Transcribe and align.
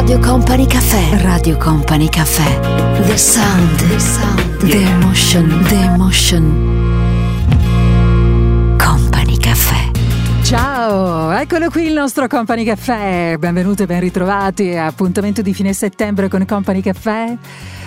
Radio 0.00 0.18
Company 0.18 0.66
Caffè. 0.66 1.22
Radio 1.22 1.58
Company 1.58 2.08
Caffè. 2.08 2.58
The 3.06 3.18
sound. 3.18 3.76
The 3.76 3.98
sound. 3.98 4.56
The 4.56 4.80
emotion. 4.80 5.62
The 5.64 5.74
emotion. 5.74 6.42
Company 8.78 9.36
Caffè. 9.36 9.90
Ciao, 10.42 11.30
eccolo 11.32 11.68
qui 11.68 11.84
il 11.84 11.92
nostro 11.92 12.26
Company 12.28 12.64
Caffè. 12.64 13.36
Benvenuti 13.38 13.82
e 13.82 13.86
ben 13.86 14.00
ritrovati. 14.00 14.74
Appuntamento 14.74 15.42
di 15.42 15.52
fine 15.52 15.74
settembre 15.74 16.28
con 16.28 16.46
Company 16.46 16.80
Caffè 16.80 17.36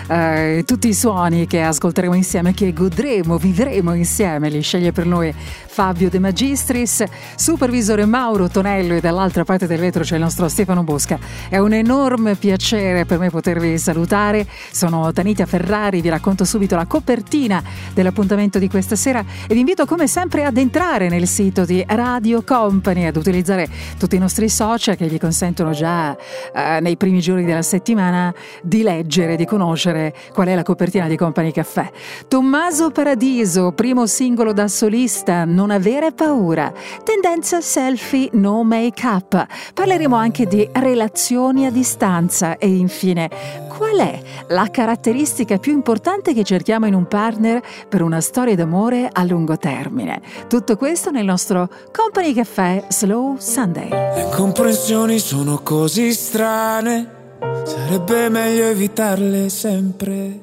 eh, 0.07 0.64
tutti 0.66 0.88
i 0.88 0.93
suoni 0.93 1.48
che 1.48 1.61
ascolteremo 1.61 2.14
insieme, 2.14 2.54
che 2.54 2.73
godremo, 2.73 3.38
vivremo 3.38 3.93
insieme, 3.93 4.50
li 4.50 4.61
sceglie 4.61 4.91
per 4.91 5.05
noi 5.05 5.34
Fabio 5.73 6.07
De 6.07 6.19
Magistris, 6.19 7.03
supervisore 7.35 8.05
Mauro 8.05 8.47
Tonello 8.47 8.93
e 8.93 8.99
dall'altra 8.99 9.43
parte 9.43 9.65
del 9.65 9.79
vetro 9.79 10.03
c'è 10.03 10.17
il 10.17 10.21
nostro 10.21 10.47
Stefano 10.47 10.83
Bosca. 10.83 11.17
È 11.49 11.57
un 11.57 11.73
enorme 11.73 12.35
piacere 12.35 13.05
per 13.05 13.17
me 13.17 13.31
potervi 13.31 13.75
salutare. 13.79 14.45
Sono 14.71 15.11
Tanita 15.11 15.47
Ferrari, 15.47 16.01
vi 16.01 16.09
racconto 16.09 16.45
subito 16.45 16.75
la 16.75 16.86
copertina 16.86 17.64
dell'appuntamento 17.91 18.59
di 18.59 18.69
questa 18.69 18.95
sera 18.95 19.25
e 19.47 19.51
vi 19.55 19.61
invito 19.61 19.87
come 19.87 20.05
sempre 20.05 20.45
ad 20.45 20.57
entrare 20.57 21.09
nel 21.09 21.25
sito 21.25 21.65
di 21.65 21.83
Radio 21.87 22.43
Company, 22.43 23.05
ad 23.05 23.15
utilizzare 23.15 23.67
tutti 23.97 24.15
i 24.15 24.19
nostri 24.19 24.50
social 24.50 24.95
che 24.95 25.07
gli 25.07 25.17
consentono 25.17 25.71
già 25.71 26.15
eh, 26.53 26.81
nei 26.81 26.97
primi 26.97 27.19
giorni 27.19 27.45
della 27.45 27.64
settimana 27.64 28.31
di 28.61 28.83
leggere, 28.83 29.36
di 29.36 29.45
conoscere 29.45 30.14
qual 30.33 30.50
è 30.50 30.53
la 30.53 30.61
copertina 30.61 31.07
di 31.07 31.17
Company 31.17 31.51
Caffè. 31.51 31.89
Tommaso 32.28 32.92
Paradiso, 32.92 33.72
primo 33.72 34.05
singolo 34.05 34.53
da 34.53 34.67
solista, 34.67 35.45
non 35.45 35.61
avere 35.69 36.11
paura. 36.11 36.72
Tendenza 37.03 37.61
selfie, 37.61 38.30
no 38.33 38.63
make 38.63 39.05
up. 39.05 39.45
Parleremo 39.73 40.16
anche 40.16 40.45
di 40.45 40.67
relazioni 40.72 41.66
a 41.66 41.72
distanza 41.72 42.58
e 42.58 42.67
infine 42.67 43.30
qual 43.75 43.97
è 43.97 44.22
la 44.49 44.67
caratteristica 44.69 45.58
più 45.58 45.73
importante 45.73 46.33
che 46.33 46.44
cerchiamo 46.44 46.86
in 46.86 46.94
un 46.94 47.08
partner 47.08 47.61
per 47.89 48.02
una 48.02 48.22
storia 48.22 48.55
d'amore 48.55 49.09
a 49.11 49.23
lungo 49.23 49.58
termine. 49.58 50.22
Tutto 50.47 50.78
questo 50.78 51.11
nel 51.11 51.25
nostro 51.25 51.70
Company 51.92 52.33
Caffè 52.33 52.86
Slow 52.89 53.38
Sunday. 53.39 53.89
Le 53.89 54.30
comprensioni 54.33 55.20
sono 55.20 55.59
così 55.64 56.14
strane, 56.14 57.38
sarebbe 57.64 58.30
meglio 58.30 58.66
evitarle 58.66 59.50
sempre 59.50 60.39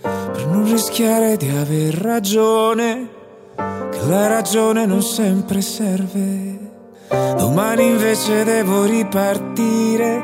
per 0.00 0.46
non 0.46 0.64
rischiare 0.64 1.36
di 1.36 1.48
aver 1.48 1.94
ragione 1.94 3.20
che 3.54 4.00
la 4.08 4.26
ragione 4.26 4.86
non 4.86 5.02
sempre 5.02 5.60
serve. 5.60 6.70
Domani 7.08 7.86
invece 7.86 8.44
devo 8.44 8.84
ripartire, 8.84 10.22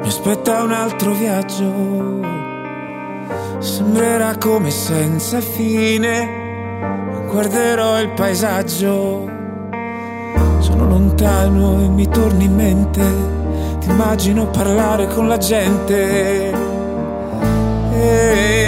mi 0.00 0.06
aspetta 0.08 0.62
un 0.62 0.72
altro 0.72 1.12
viaggio. 1.12 2.24
Sembrerà 3.58 4.36
come 4.38 4.70
senza 4.70 5.40
fine, 5.40 7.26
guarderò 7.30 8.00
il 8.00 8.10
paesaggio. 8.10 9.30
Sono 10.58 10.88
lontano 10.88 11.82
e 11.84 11.88
mi 11.88 12.08
torni 12.08 12.44
in 12.44 12.54
mente, 12.54 13.02
ti 13.80 13.88
immagino 13.88 14.48
parlare 14.48 15.06
con 15.08 15.28
la 15.28 15.38
gente. 15.38 16.52
E 17.92 18.65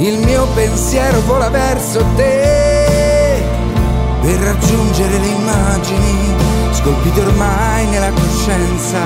il 0.00 0.18
mio 0.18 0.46
pensiero 0.54 1.20
vola 1.26 1.50
verso 1.50 2.02
te. 2.16 3.42
Per 4.22 4.38
raggiungere 4.38 5.18
le 5.18 5.26
immagini 5.26 6.34
scolpite 6.72 7.20
ormai 7.20 7.86
nella 7.86 8.10
coscienza 8.10 8.98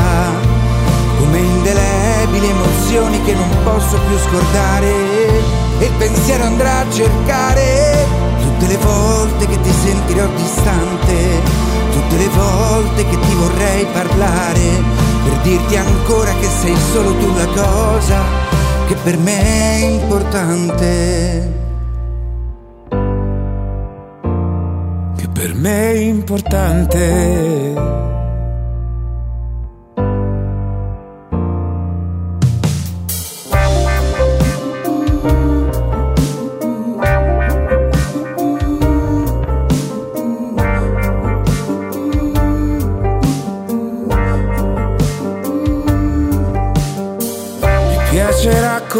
come 1.18 1.38
indelebili 1.38 2.48
emozioni 2.48 3.22
che 3.22 3.34
non 3.34 3.48
posso 3.64 3.98
più 4.06 4.18
scordare. 4.18 4.92
E 5.80 5.84
il 5.84 5.92
pensiero 5.98 6.44
andrà 6.44 6.80
a 6.80 6.90
cercare 6.90 8.06
tutte 8.40 8.66
le 8.66 8.76
volte 8.76 9.46
che 9.46 9.60
ti 9.60 9.70
sentirò 9.70 10.26
distante 10.36 11.72
tutte 11.90 12.16
le 12.16 12.28
volte 12.28 13.08
che 13.08 13.18
ti 13.18 13.34
vorrei 13.34 13.84
parlare 13.92 14.82
per 15.24 15.38
dirti 15.42 15.76
ancora 15.76 16.32
che 16.40 16.48
sei 16.60 16.76
solo 16.92 17.14
tu 17.16 17.32
la 17.34 17.46
cosa 17.46 18.63
che 18.86 18.94
per 19.02 19.18
me 19.18 19.42
è 19.42 19.84
importante. 19.84 21.52
Che 25.16 25.28
per 25.32 25.54
me 25.54 25.92
è 25.92 25.98
importante. 25.98 28.03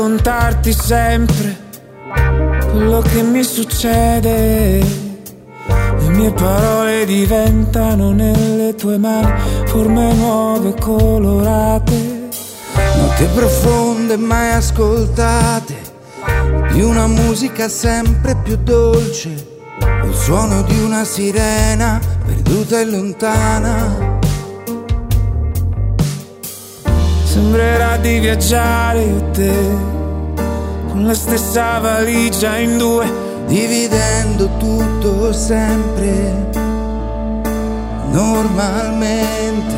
Raccontarti 0.04 0.72
sempre 0.72 1.56
quello 2.70 3.00
che 3.00 3.22
mi 3.22 3.42
succede. 3.42 4.78
Le 5.98 6.08
mie 6.10 6.30
parole 6.32 7.06
diventano 7.06 8.12
nelle 8.12 8.74
tue 8.74 8.98
mani 8.98 9.32
forme 9.64 10.12
nuove 10.12 10.74
colorate. 10.78 12.28
Note 12.96 13.26
profonde 13.34 14.16
mai 14.18 14.52
ascoltate, 14.52 15.74
di 16.72 16.82
una 16.82 17.06
musica 17.06 17.68
sempre 17.68 18.36
più 18.42 18.58
dolce, 18.62 19.30
il 20.04 20.14
suono 20.14 20.62
di 20.62 20.78
una 20.80 21.04
sirena 21.04 21.98
perduta 22.26 22.78
e 22.78 22.84
lontana 22.84 24.03
Sembrerà 27.34 27.96
di 27.96 28.20
viaggiare 28.20 29.02
io 29.02 29.30
te 29.32 29.52
Con 30.86 31.04
la 31.04 31.14
stessa 31.14 31.80
valigia 31.80 32.58
in 32.58 32.78
due 32.78 33.12
Dividendo 33.48 34.48
tutto 34.56 35.32
sempre 35.32 36.48
Normalmente. 38.12 39.74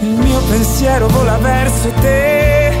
Il 0.00 0.16
mio 0.16 0.40
pensiero 0.48 1.08
vola 1.08 1.36
verso 1.36 1.90
te 2.00 2.72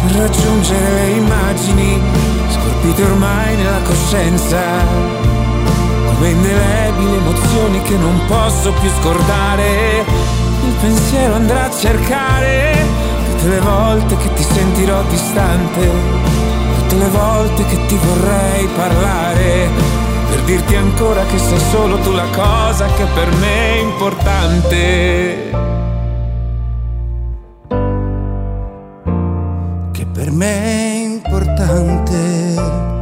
Per 0.00 0.16
raggiungere 0.16 0.90
le 0.90 1.10
immagini 1.10 2.00
Scolpite 2.48 3.02
ormai 3.02 3.56
nella 3.56 3.82
coscienza 3.84 4.58
Come 6.06 6.30
indelebili 6.30 7.14
emozioni 7.14 7.82
che 7.82 7.96
non 7.98 8.18
posso 8.26 8.72
più 8.80 8.88
scordare 9.02 10.41
il 10.66 10.74
pensiero 10.80 11.34
andrà 11.34 11.64
a 11.64 11.70
cercare 11.70 12.86
tutte 13.30 13.48
le 13.48 13.60
volte 13.60 14.16
che 14.16 14.32
ti 14.34 14.42
sentirò 14.42 15.02
distante, 15.04 15.90
tutte 16.78 16.96
le 16.96 17.08
volte 17.08 17.66
che 17.66 17.86
ti 17.86 17.96
vorrei 17.96 18.66
parlare, 18.76 19.68
per 20.30 20.40
dirti 20.42 20.76
ancora 20.76 21.24
che 21.24 21.38
sei 21.38 21.58
solo 21.70 21.98
tu 21.98 22.12
la 22.12 22.28
cosa 22.32 22.86
che 22.86 23.04
per 23.14 23.34
me 23.36 23.74
è 23.74 23.78
importante. 23.80 25.50
Che 29.92 30.06
per 30.12 30.30
me 30.30 30.62
è 30.62 31.04
importante. 31.04 33.01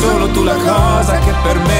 Solo 0.00 0.28
tu 0.30 0.42
la 0.42 0.56
cosa 0.56 1.18
che 1.18 1.32
per 1.42 1.58
me 1.58 1.79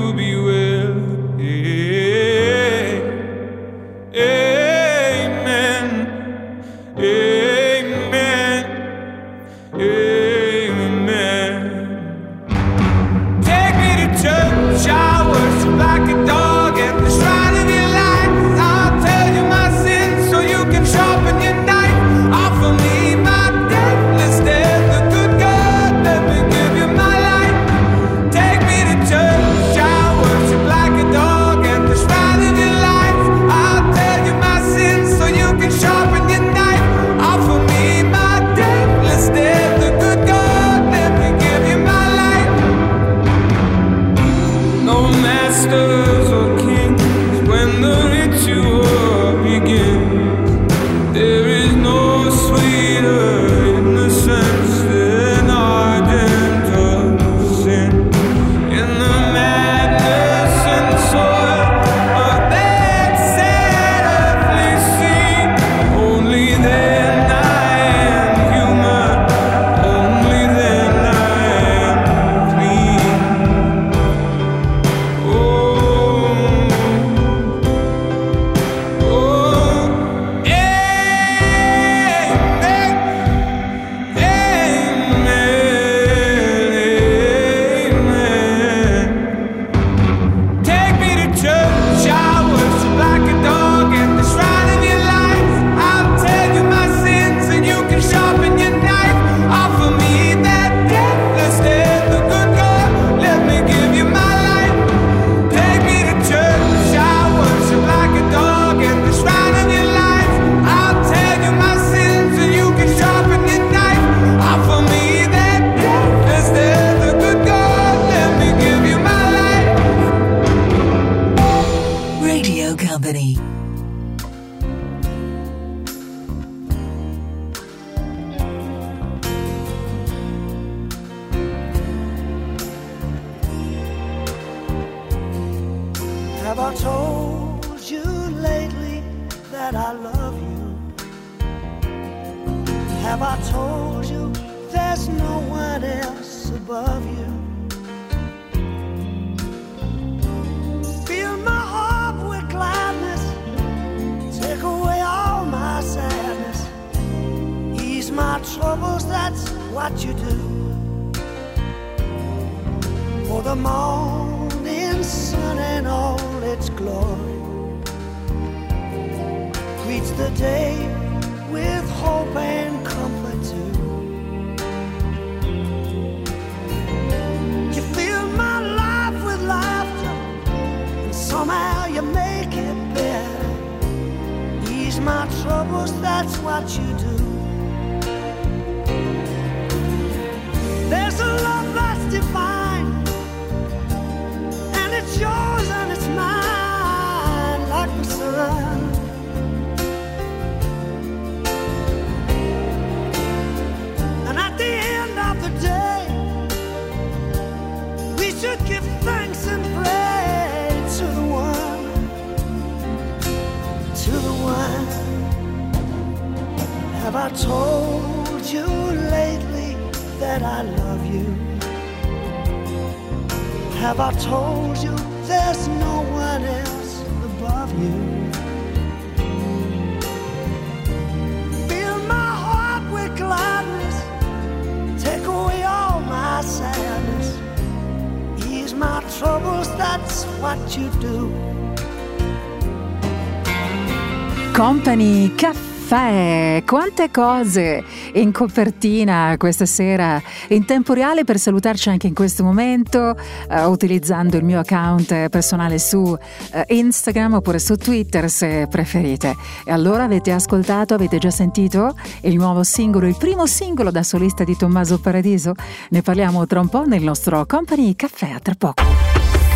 Caffè. 245.91 246.63
Quante 246.65 247.11
cose 247.11 247.83
in 248.13 248.31
copertina 248.31 249.35
questa 249.37 249.65
sera 249.65 250.21
in 250.47 250.63
tempo 250.63 250.93
reale 250.93 251.25
per 251.25 251.37
salutarci 251.37 251.89
anche 251.89 252.07
in 252.07 252.13
questo 252.13 252.45
momento, 252.45 253.13
uh, 253.49 253.69
utilizzando 253.69 254.37
il 254.37 254.45
mio 254.45 254.59
account 254.59 255.27
personale 255.27 255.79
su 255.79 255.97
uh, 255.97 256.17
Instagram 256.65 257.33
oppure 257.33 257.59
su 257.59 257.75
Twitter 257.75 258.29
se 258.29 258.67
preferite. 258.69 259.35
E 259.65 259.71
allora 259.73 260.03
avete 260.03 260.31
ascoltato, 260.31 260.93
avete 260.93 261.17
già 261.17 261.29
sentito 261.29 261.93
il 262.21 262.35
nuovo 262.35 262.63
singolo, 262.63 263.05
il 263.05 263.17
primo 263.17 263.45
singolo 263.45 263.91
da 263.91 264.03
solista 264.03 264.45
di 264.45 264.55
Tommaso 264.55 264.97
Paradiso? 264.97 265.53
Ne 265.89 266.01
parliamo 266.01 266.47
tra 266.47 266.61
un 266.61 266.69
po' 266.69 266.85
nel 266.85 267.03
nostro 267.03 267.45
Company 267.45 267.95
Caffè, 267.97 268.29
a 268.29 268.39
tra 268.39 268.55
poco. 268.57 268.81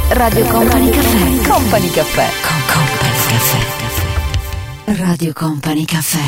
Radio 0.09 0.45
Company 0.47 0.89
Caffè. 0.89 1.49
Company 1.49 1.89
Caffè. 1.89 2.27
Con 2.41 2.57
Company 2.67 3.13
Caffè. 3.13 3.84
Radio 4.87 5.33
Company 5.33 5.83
Caffè. 5.83 6.19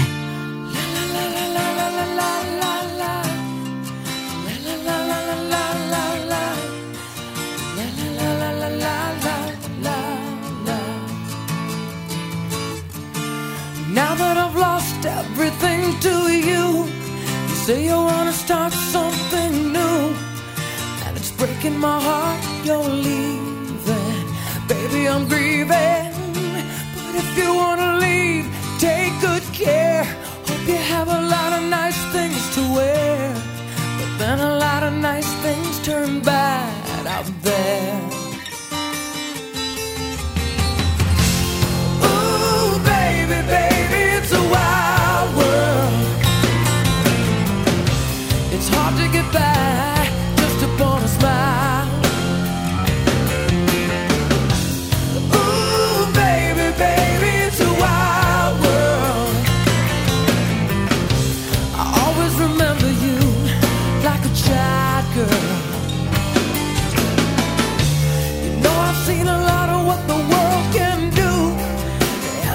Now 13.93 14.15
that 14.15 14.37
I've 14.37 14.55
lost 14.55 15.05
everything 15.05 15.99
to 15.99 16.31
you, 16.31 16.85
you 17.47 17.55
say 17.65 17.83
you 17.85 17.95
wanna 17.95 18.31
start 18.31 18.73
something 18.73 19.71
new, 19.71 20.15
and 21.05 21.15
it's 21.15 21.31
breaking 21.31 21.77
my 21.77 21.99
heart 21.99 22.39
you're 22.63 22.89
leaving. 22.89 24.25
Baby, 24.67 25.07
I'm 25.07 25.27
grieving, 25.27 26.13
if 27.17 27.37
you 27.37 27.53
wanna 27.53 27.97
leave 27.97 28.45
take 28.79 29.13
good 29.19 29.43
care. 29.53 30.03
Hope 30.47 30.67
you 30.67 30.81
have 30.95 31.07
a 31.07 31.21
lot 31.35 31.51
of 31.57 31.63
nice 31.63 31.99
things 32.15 32.41
to 32.55 32.61
wear. 32.75 33.33
But 33.99 34.11
then 34.21 34.39
a 34.39 34.53
lot 34.65 34.83
of 34.83 34.93
nice 34.93 35.31
things 35.45 35.73
turn 35.83 36.21
bad 36.21 37.07
out 37.07 37.29
there. 37.41 37.99
Ooh, 42.09 42.73
baby, 42.93 43.39
baby, 43.55 44.01
it's 44.17 44.31
a 44.41 44.43
wild 44.55 45.29
world. 45.39 45.93
It's 48.53 48.69
hard 48.69 48.95
to 49.01 49.07
get 49.11 49.27
by 49.33 49.96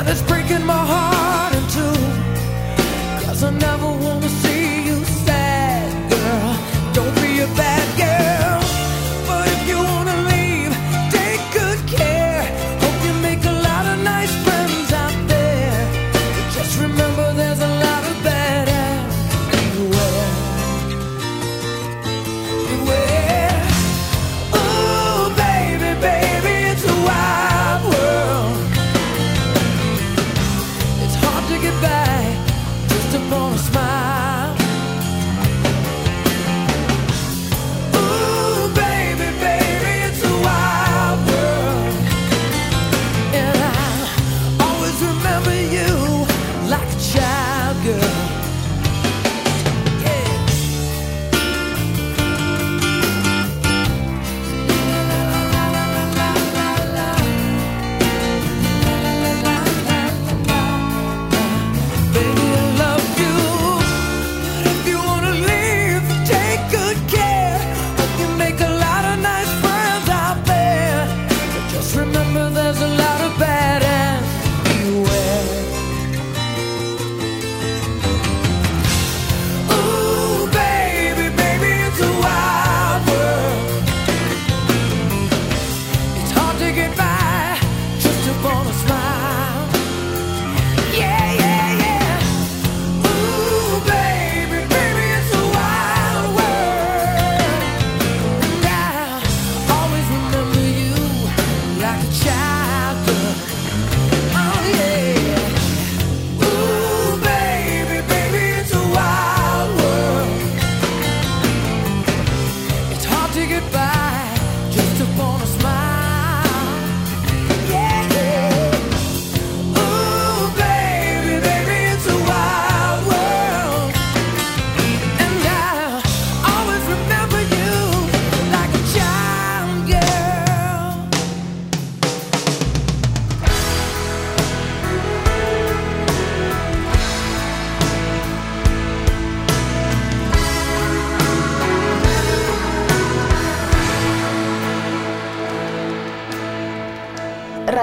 it's 0.09 0.23
breaking 0.23 0.62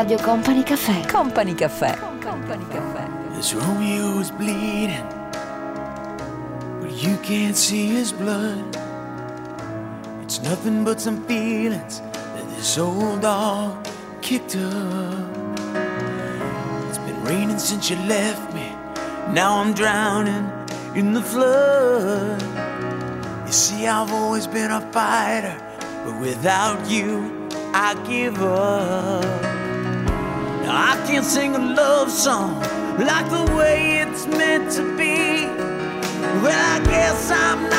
Radio 0.09 0.25
Company 0.25 0.63
Caffè. 0.63 1.05
Company 1.05 1.53
Caffè. 1.53 1.95
Company 2.19 2.65
Caffè. 2.67 3.07
This 3.35 3.53
Romeo 3.53 4.17
is 4.19 4.31
bleeding, 4.31 5.05
but 6.81 6.89
you 6.89 7.15
can't 7.21 7.55
see 7.55 7.89
his 7.89 8.11
blood. 8.11 8.75
It's 10.23 10.41
nothing 10.41 10.83
but 10.83 10.99
some 10.99 11.23
feelings 11.27 12.01
that 12.33 12.43
this 12.55 12.79
old 12.79 13.21
dog 13.21 13.85
kicked 14.23 14.55
up. 14.55 15.59
It's 16.87 16.97
been 17.05 17.23
raining 17.23 17.59
since 17.59 17.91
you 17.91 17.97
left 18.07 18.51
me. 18.51 18.67
Now 19.31 19.59
I'm 19.59 19.75
drowning 19.75 20.49
in 20.95 21.13
the 21.13 21.21
flood. 21.21 22.41
You 23.45 23.51
see, 23.51 23.85
I've 23.85 24.11
always 24.11 24.47
been 24.47 24.71
a 24.71 24.81
fighter, 24.91 25.55
but 26.03 26.19
without 26.19 26.89
you, 26.89 27.47
I 27.75 27.93
give 28.07 28.41
up. 28.41 29.48
Can't 31.11 31.25
sing 31.25 31.55
a 31.55 31.59
love 31.59 32.11
song 32.11 32.59
like 32.99 33.27
the 33.31 33.55
way 33.57 33.97
it's 33.97 34.27
meant 34.27 34.71
to 34.73 34.83
be. 34.95 35.47
Well, 36.43 36.75
I 36.75 36.85
guess 36.85 37.31
I'm 37.31 37.63
not 37.67 37.78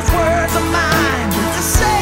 Those 0.00 0.12
words 0.12 0.56
of 0.56 0.64
mine 0.72 1.30
to 1.30 1.62
say 1.62 1.99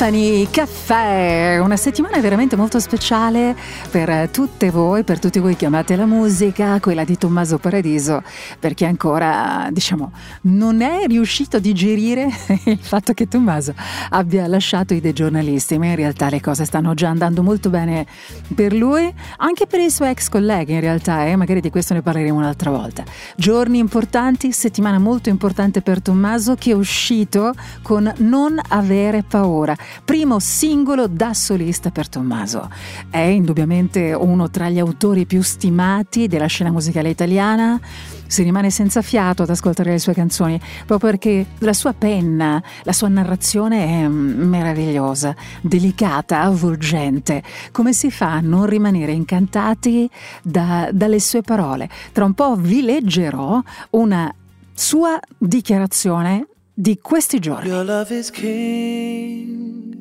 Company 0.00 0.48
Caffè, 0.50 1.58
una 1.58 1.76
settimana 1.76 2.18
veramente 2.20 2.56
molto 2.56 2.80
speciale 2.80 3.54
per 3.90 4.30
tutte 4.30 4.70
voi, 4.70 5.04
per 5.04 5.18
tutti 5.18 5.38
voi 5.40 5.56
che 5.56 5.66
amate 5.66 5.94
la 5.94 6.06
musica, 6.06 6.80
quella 6.80 7.04
di 7.04 7.18
Tommaso 7.18 7.58
Paradiso, 7.58 8.22
perché 8.58 8.86
ancora, 8.86 9.68
diciamo, 9.70 10.10
non 10.44 10.80
è 10.80 11.04
riuscito 11.06 11.58
a 11.58 11.60
digerire 11.60 12.30
il 12.64 12.78
fatto 12.80 13.12
che 13.12 13.28
Tommaso 13.28 13.74
abbia 14.08 14.46
lasciato 14.46 14.94
i 14.94 15.00
dei 15.00 15.12
giornalisti, 15.12 15.76
ma 15.76 15.88
in 15.88 15.96
realtà 15.96 16.30
le 16.30 16.40
cose 16.40 16.64
stanno 16.64 16.94
già 16.94 17.10
andando 17.10 17.42
molto 17.42 17.68
bene 17.68 18.06
per 18.54 18.72
lui, 18.72 19.12
anche 19.36 19.66
per 19.66 19.80
i 19.80 19.90
suoi 19.90 20.08
ex 20.08 20.30
colleghi 20.30 20.72
in 20.72 20.80
realtà, 20.80 21.26
e 21.26 21.36
magari 21.36 21.60
di 21.60 21.68
questo 21.68 21.92
ne 21.92 22.00
parleremo 22.00 22.38
un'altra 22.38 22.70
volta. 22.70 23.04
Giorni 23.36 23.76
importanti, 23.76 24.50
settimana 24.50 24.98
molto 24.98 25.28
importante 25.28 25.82
per 25.82 26.00
Tommaso 26.00 26.54
che 26.54 26.70
è 26.70 26.74
uscito 26.74 27.52
con 27.82 28.10
Non 28.16 28.58
avere 28.68 29.22
paura, 29.22 29.76
primo 30.04 30.38
singolo 30.38 31.06
da 31.06 31.34
solista 31.34 31.90
per 31.90 32.08
Tommaso. 32.08 32.70
È 33.08 33.18
indubbiamente 33.18 34.12
uno 34.12 34.50
tra 34.50 34.68
gli 34.68 34.78
autori 34.78 35.26
più 35.26 35.42
stimati 35.42 36.26
della 36.26 36.46
scena 36.46 36.70
musicale 36.70 37.08
italiana. 37.08 37.80
Si 38.26 38.42
rimane 38.42 38.70
senza 38.70 39.02
fiato 39.02 39.42
ad 39.42 39.50
ascoltare 39.50 39.90
le 39.90 39.98
sue 39.98 40.14
canzoni, 40.14 40.60
proprio 40.86 41.10
perché 41.10 41.46
la 41.58 41.72
sua 41.72 41.92
penna, 41.92 42.62
la 42.84 42.92
sua 42.92 43.08
narrazione 43.08 43.86
è 43.86 44.08
mm, 44.08 44.48
meravigliosa, 44.48 45.34
delicata, 45.60 46.42
avvolgente. 46.42 47.42
Come 47.72 47.92
si 47.92 48.10
fa 48.10 48.34
a 48.34 48.40
non 48.40 48.66
rimanere 48.66 49.12
incantati 49.12 50.08
da- 50.42 50.90
dalle 50.92 51.18
sue 51.18 51.42
parole? 51.42 51.88
Tra 52.12 52.24
un 52.24 52.34
po' 52.34 52.54
vi 52.54 52.82
leggerò 52.82 53.60
una 53.90 54.32
sua 54.72 55.18
dichiarazione 55.36 56.46
di 56.80 56.98
questi 56.98 57.38
giorni. 57.40 57.68
Your 57.68 57.84
love 57.84 58.10
is 58.10 58.30
king. 58.30 59.94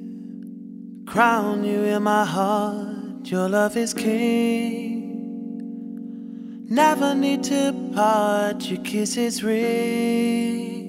Crown 1.05 1.65
you 1.65 1.83
in 1.83 2.01
my 2.03 2.23
heart. 2.23 3.29
Your 3.29 3.49
love 3.49 3.75
is 3.75 3.93
king. 3.93 5.57
Never 6.69 7.13
need 7.13 7.43
to 7.43 7.73
part. 7.93 8.63
Your 8.69 8.81
kiss 8.83 9.17
is 9.17 9.43
ring. 9.43 10.87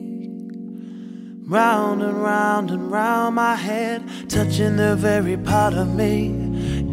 Round 1.49 2.03
and 2.03 2.23
round 2.23 2.71
and 2.71 2.89
round 2.89 3.35
my 3.35 3.57
head, 3.57 4.05
touching 4.29 4.77
the 4.77 4.95
very 4.95 5.37
part 5.37 5.75
of 5.75 5.93
me. 5.97 6.33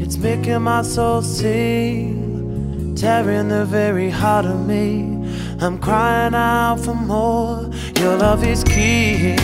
It's 0.01 0.17
making 0.17 0.63
my 0.63 0.81
soul 0.81 1.21
sing, 1.21 2.95
tearing 2.95 3.49
the 3.49 3.65
very 3.65 4.09
heart 4.09 4.45
of 4.45 4.65
me. 4.65 5.13
I'm 5.59 5.79
crying 5.79 6.35
out 6.35 6.79
for 6.81 6.93
more. 6.93 7.67
Your 7.95 8.15
love 8.15 8.43
is 8.43 8.63
key. 8.63 9.35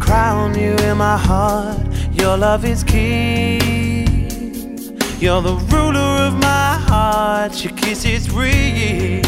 Crown 0.00 0.58
you 0.58 0.74
in 0.88 0.96
my 0.96 1.18
heart. 1.18 1.78
Your 2.12 2.38
love 2.38 2.64
is 2.64 2.82
king. 2.82 4.00
You're 5.20 5.42
the 5.42 5.56
ruler 5.70 6.28
of 6.28 6.32
my 6.38 6.78
heart. 6.88 7.62
Your 7.62 7.74
kiss 7.74 8.06
is 8.06 8.30
real. 8.30 9.22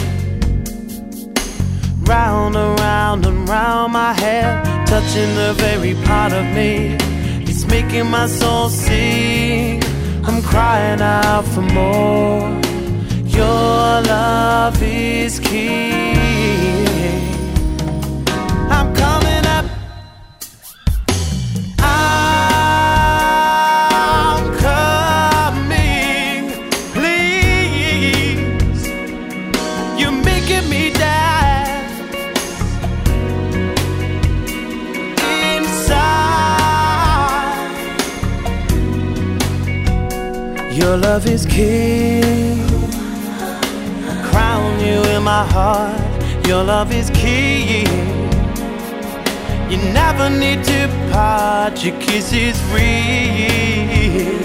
Round 2.05 2.57
and 2.57 2.81
round 2.81 3.27
and 3.27 3.47
round 3.47 3.93
my 3.93 4.15
head, 4.15 4.87
touching 4.87 5.35
the 5.35 5.53
very 5.59 5.95
part 6.07 6.33
of 6.33 6.47
me. 6.57 6.97
It's 7.43 7.67
making 7.67 8.07
my 8.07 8.27
soul 8.27 8.71
sing. 8.71 9.83
I'm 10.25 10.41
crying 10.43 11.03
out 11.03 11.45
for 11.45 11.61
more. 11.61 12.68
Your 13.39 14.03
love 14.15 14.83
is 14.83 15.39
king. 15.39 16.17
I'm 18.69 18.89
coming 19.03 19.45
up. 19.57 19.65
I'm 21.79 24.43
coming, 24.67 26.41
please. 26.97 28.83
You're 30.01 30.19
making 30.33 30.67
me 30.69 30.91
dance 30.91 31.95
inside. 35.79 37.69
Your 40.73 40.97
love 40.97 41.25
is 41.29 41.47
king. 41.47 42.58
Crown 45.19 45.25
my 45.25 45.45
heart. 45.53 46.47
Your 46.47 46.63
love 46.63 46.93
is 46.93 47.11
key. 47.11 47.83
You 49.69 49.79
never 49.93 50.31
need 50.31 50.63
to 50.63 50.89
part. 51.11 51.83
Your 51.85 51.99
kiss 51.99 52.33
is 52.33 52.57
real. 52.71 54.39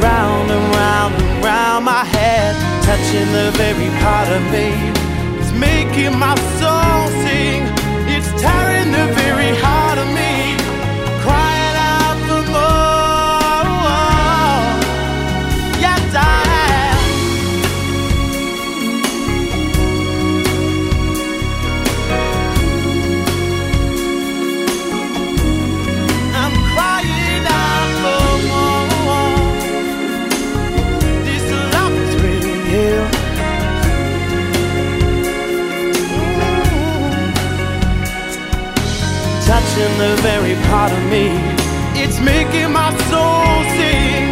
Round 0.00 0.50
and 0.50 0.66
round 0.74 1.14
and 1.14 1.44
round 1.44 1.84
my 1.84 2.04
head, 2.04 2.54
touching 2.84 3.30
the 3.32 3.50
very 3.60 3.90
part 4.00 4.28
of 4.28 4.42
me. 4.50 4.68
It's 5.38 5.52
making 5.52 6.18
my 6.18 6.36
soul 6.58 7.02
sing. 7.22 7.60
It's 8.14 8.30
tearing 8.40 8.90
the 8.92 9.12
very 9.12 9.29
in 39.86 39.92
the 39.98 40.14
very 40.20 40.54
part 40.68 40.92
of 40.92 41.02
me. 41.14 41.26
It's 42.02 42.18
making 42.20 42.70
my 42.72 42.90
soul 43.10 43.64
sing. 43.76 44.24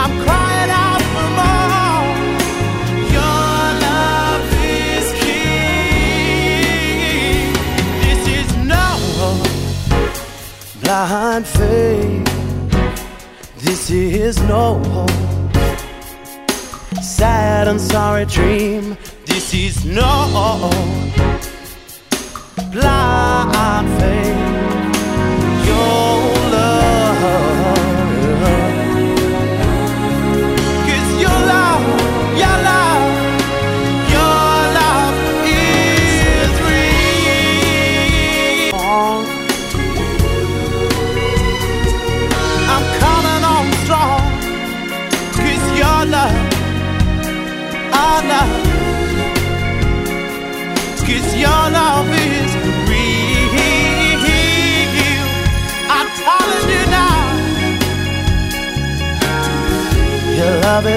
I'm 0.00 0.14
crying 0.24 0.70
out 0.86 1.02
for 1.14 1.28
more. 1.40 2.04
Your 3.16 3.52
love 3.86 4.46
is 4.90 5.06
king. 5.24 6.68
This 8.04 8.22
is 8.38 8.48
no 8.74 8.86
blind 10.82 11.46
faith. 11.46 12.26
This 13.58 13.90
is 13.90 14.34
no 14.54 14.62
sad 17.00 17.68
and 17.68 17.80
sorry 17.80 18.24
dream. 18.26 18.96
This 19.26 19.54
is 19.54 19.84
no 19.84 20.12
blind 22.72 23.88
faith. 24.00 24.47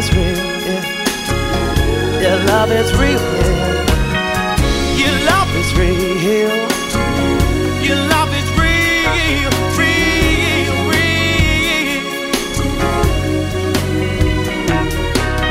is 0.01 0.09
real. 0.15 0.37
Yeah. 0.67 0.83
Your 2.21 2.37
love 2.45 2.71
is 2.71 2.91
real. 2.93 3.19
Yeah. 3.19 3.81
Your 5.01 5.15
love 5.29 5.51
is 5.61 5.69
real. 5.77 6.55
Your 7.87 8.01
love 8.13 8.31
is 8.39 8.47
real, 8.61 9.51
real, 9.81 10.75
real. 10.91 12.03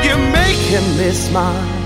You're 0.03 0.25
making 0.33 0.87
smile. 1.13 1.80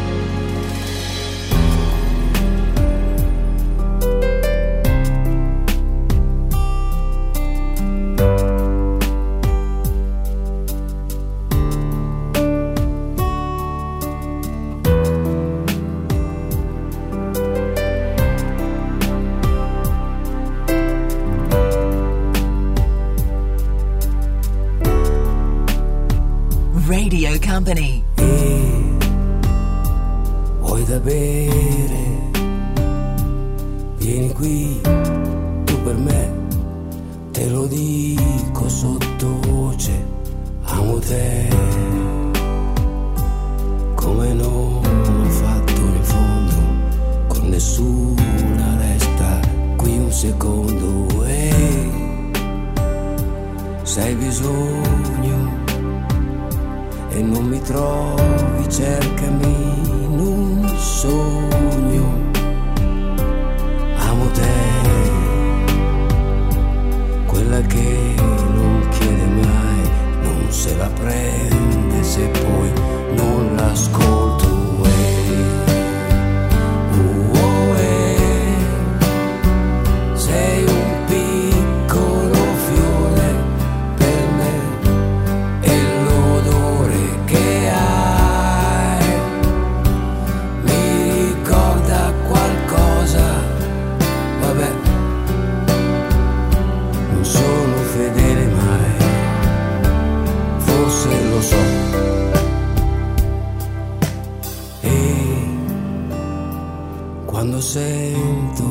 sento 107.65 108.63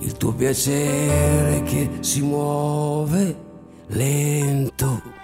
il 0.00 0.12
tuo 0.16 0.32
piacere 0.32 1.62
che 1.62 1.88
si 2.00 2.20
muove 2.20 3.36
lento. 3.86 5.21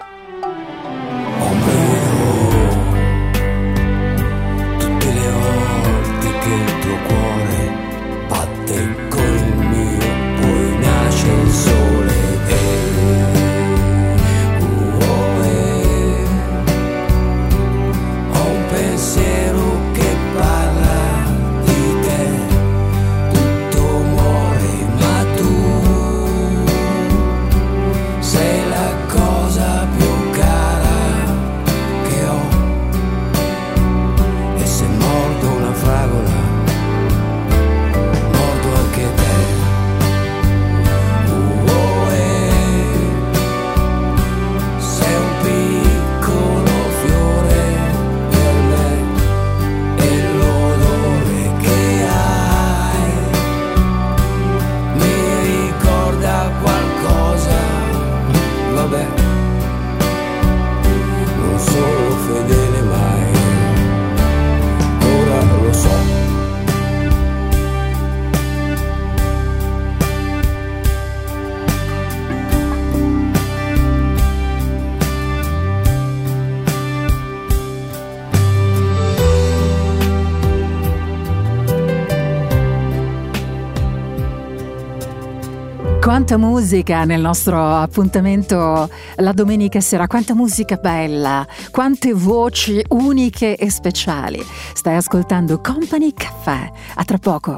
Quanta 86.28 86.46
musica 86.46 87.04
nel 87.04 87.22
nostro 87.22 87.58
appuntamento 87.58 88.90
la 89.16 89.32
domenica 89.32 89.80
sera, 89.80 90.06
quanta 90.06 90.34
musica 90.34 90.76
bella, 90.76 91.46
quante 91.70 92.12
voci 92.12 92.84
uniche 92.88 93.56
e 93.56 93.70
speciali. 93.70 94.44
Stai 94.74 94.96
ascoltando 94.96 95.58
Company 95.62 96.12
Caffè. 96.12 96.70
A 96.96 97.04
tra 97.04 97.16
poco. 97.16 97.54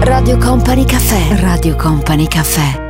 Radio 0.00 0.38
Company 0.38 0.84
Caffè. 0.84 1.36
Radio 1.40 1.76
Company 1.76 2.26
Caffè. 2.26 2.89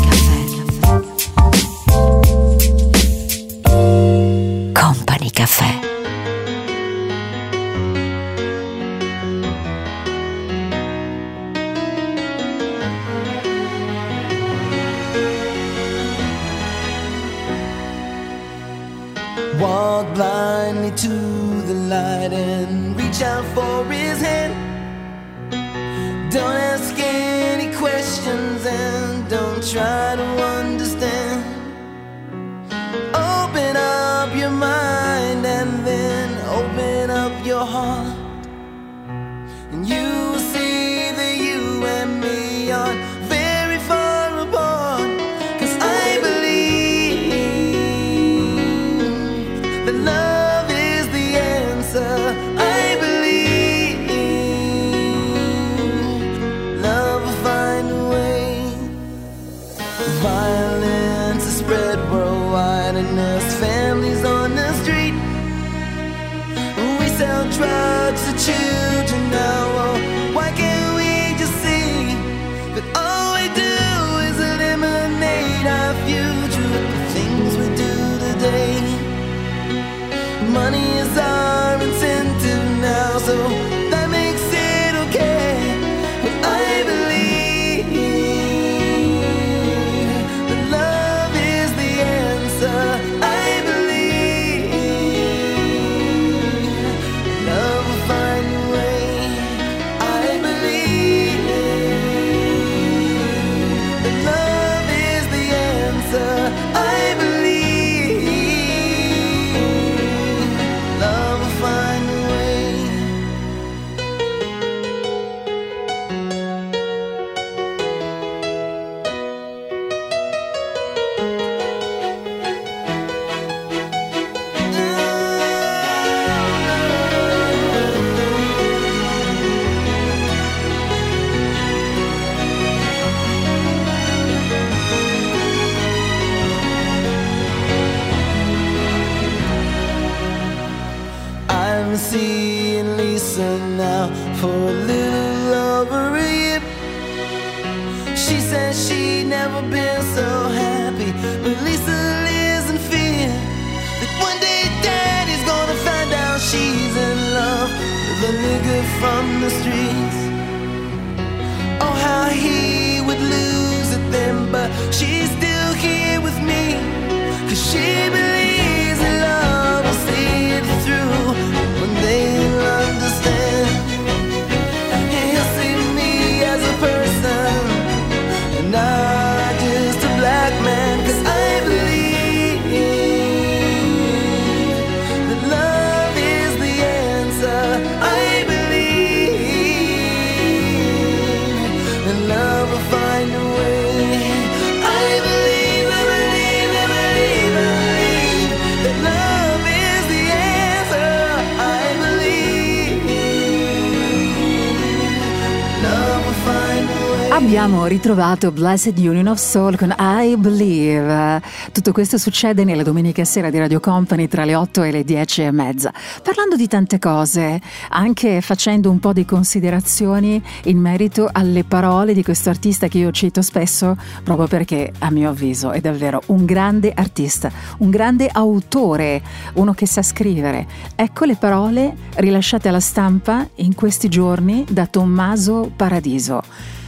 Ritrovato 208.11 208.51
Blessed 208.51 208.97
Union 208.97 209.27
of 209.27 209.39
Soul 209.39 209.77
con 209.77 209.95
I 209.97 210.35
Believe. 210.35 211.41
Tutto 211.71 211.93
questo 211.93 212.17
succede 212.17 212.65
nella 212.65 212.83
domenica 212.83 213.23
sera 213.23 213.49
di 213.49 213.57
Radio 213.57 213.79
Company 213.79 214.27
tra 214.27 214.43
le 214.43 214.53
8 214.53 214.83
e 214.83 214.91
le 214.91 215.03
10 215.05 215.43
e 215.43 215.51
mezza. 215.51 215.93
Parlando 216.21 216.57
di 216.57 216.67
tante 216.67 216.99
cose, 216.99 217.61
anche 217.87 218.41
facendo 218.41 218.89
un 218.89 218.99
po' 218.99 219.13
di 219.13 219.23
considerazioni 219.23 220.43
in 220.65 220.77
merito 220.77 221.29
alle 221.31 221.63
parole 221.63 222.13
di 222.13 222.21
questo 222.21 222.49
artista 222.49 222.89
che 222.89 222.97
io 222.97 223.11
cito 223.11 223.41
spesso, 223.41 223.95
proprio 224.25 224.47
perché 224.47 224.91
a 224.99 225.09
mio 225.09 225.29
avviso 225.29 225.71
è 225.71 225.79
davvero 225.79 226.21
un 226.27 226.43
grande 226.43 226.91
artista, 226.93 227.49
un 227.77 227.91
grande 227.91 228.27
autore, 228.29 229.21
uno 229.53 229.73
che 229.73 229.87
sa 229.87 230.01
scrivere. 230.01 230.67
Ecco 230.95 231.23
le 231.23 231.37
parole 231.37 231.95
rilasciate 232.15 232.67
alla 232.67 232.81
stampa 232.81 233.47
in 233.55 233.73
questi 233.73 234.09
giorni 234.09 234.65
da 234.69 234.85
Tommaso 234.85 235.71
Paradiso. 235.73 236.80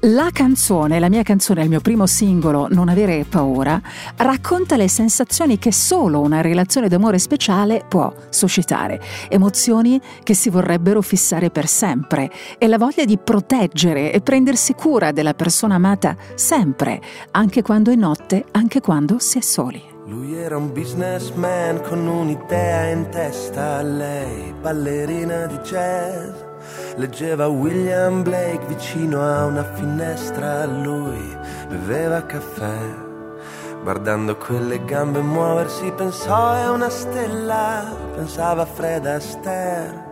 La 0.00 0.28
canzone, 0.30 1.00
la 1.00 1.08
mia 1.08 1.22
canzone, 1.22 1.62
il 1.62 1.70
mio 1.70 1.80
primo 1.80 2.06
singolo, 2.06 2.68
Non 2.68 2.90
avere 2.90 3.24
paura, 3.28 3.80
racconta 4.16 4.76
le 4.76 4.88
sensazioni 4.88 5.58
che 5.58 5.72
solo 5.72 6.20
una 6.20 6.42
relazione 6.42 6.88
d'amore 6.88 7.18
speciale 7.18 7.82
può 7.88 8.12
suscitare, 8.28 9.00
emozioni 9.28 9.98
che 10.22 10.34
si 10.34 10.50
vorrebbero 10.50 11.00
fissare 11.00 11.50
per 11.50 11.66
sempre 11.66 12.30
e 12.58 12.66
la 12.66 12.76
voglia 12.76 13.06
di 13.06 13.16
proteggere 13.16 14.12
e 14.12 14.20
prendersi 14.20 14.74
cura 14.74 15.12
della 15.12 15.34
persona 15.34 15.76
amata 15.76 16.14
sempre, 16.34 17.00
anche 17.30 17.62
quando 17.62 17.90
è 17.90 17.94
notte, 17.94 18.44
anche 18.52 18.80
quando 18.80 19.18
si 19.18 19.38
è 19.38 19.40
soli. 19.40 19.82
Lui 20.08 20.34
era 20.36 20.56
un 20.58 20.72
businessman 20.72 21.80
con 21.80 22.06
un'idea 22.06 22.90
in 22.90 23.08
testa, 23.08 23.82
lei 23.82 24.54
ballerina 24.60 25.46
di 25.46 25.56
jazz. 25.64 26.45
Leggeva 26.96 27.46
William 27.48 28.22
Blake 28.22 28.64
vicino 28.66 29.22
a 29.22 29.44
una 29.44 29.64
finestra, 29.74 30.64
lui 30.64 31.36
beveva 31.68 32.24
caffè. 32.24 32.78
Guardando 33.82 34.36
quelle 34.36 34.84
gambe 34.84 35.20
muoversi 35.20 35.92
pensò 35.92 36.54
è 36.54 36.68
una 36.68 36.88
stella, 36.88 37.84
pensava 38.14 38.64
Fred 38.64 39.06
Astaire. 39.06 40.04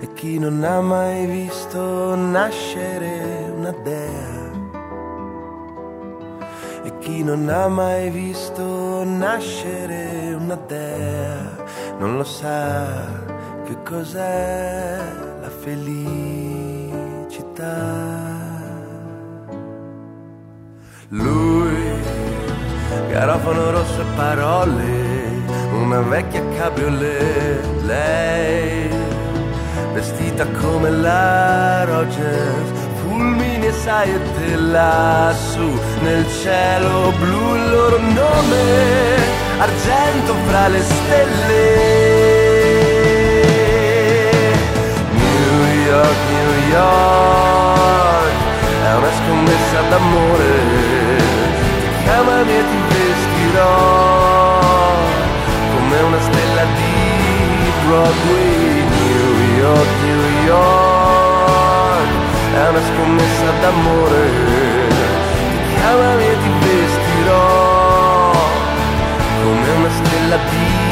E 0.00 0.12
chi 0.14 0.38
non 0.38 0.62
ha 0.64 0.80
mai 0.80 1.26
visto 1.26 2.14
nascere 2.14 3.52
una 3.54 3.74
dea? 3.82 4.42
E 6.84 6.98
chi 6.98 7.22
non 7.22 7.48
ha 7.48 7.68
mai 7.68 8.10
visto 8.10 9.04
nascere 9.04 10.34
una 10.38 10.56
dea 10.56 11.54
non 11.98 12.16
lo 12.16 12.24
sa 12.24 12.86
che 13.64 13.82
cos'è 13.82 15.00
felicità. 15.64 16.12
Lui, 21.08 21.92
garofano 23.08 23.70
rosso 23.70 24.00
e 24.02 24.04
parole, 24.14 25.42
una 25.82 26.00
vecchia 26.00 26.42
cabriolet, 26.58 27.82
lei, 27.86 28.90
vestita 29.94 30.46
come 30.60 30.90
la 30.90 31.84
Rogers, 31.84 32.82
e 33.66 33.72
saiette 33.72 34.56
lassù 34.56 35.80
nel 36.02 36.26
cielo 36.42 37.10
blu 37.18 37.54
il 37.54 37.70
loro 37.70 37.98
nome, 37.98 39.16
argento 39.58 40.34
fra 40.46 40.68
le 40.68 40.82
stelle. 40.82 42.03
York, 45.94 46.20
New 46.28 46.52
York, 46.74 48.34
è 48.82 48.94
una 48.96 49.12
scommessa 49.18 49.80
d'amore, 49.90 50.52
ti 51.82 51.88
chiamami 52.02 52.52
e 52.52 52.64
ti 52.70 52.80
vestirò 52.90 53.78
come 55.72 55.96
una 56.00 56.20
stella 56.20 56.64
di 56.78 57.72
Broadway. 57.86 58.82
New 59.04 59.30
York, 59.62 59.90
New 60.02 60.26
York, 60.46 62.10
è 62.54 62.68
una 62.70 62.84
scommessa 62.90 63.48
d'amore, 63.60 64.22
ti 65.38 65.74
chiamami 65.76 66.24
e 66.24 66.36
ti 66.42 66.50
vestirò 66.64 68.32
come 69.44 69.68
una 69.78 69.90
stella 70.02 70.36
di 70.50 70.83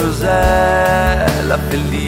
cos'è 0.00 1.24
la 1.46 1.58
felicità. 1.68 1.98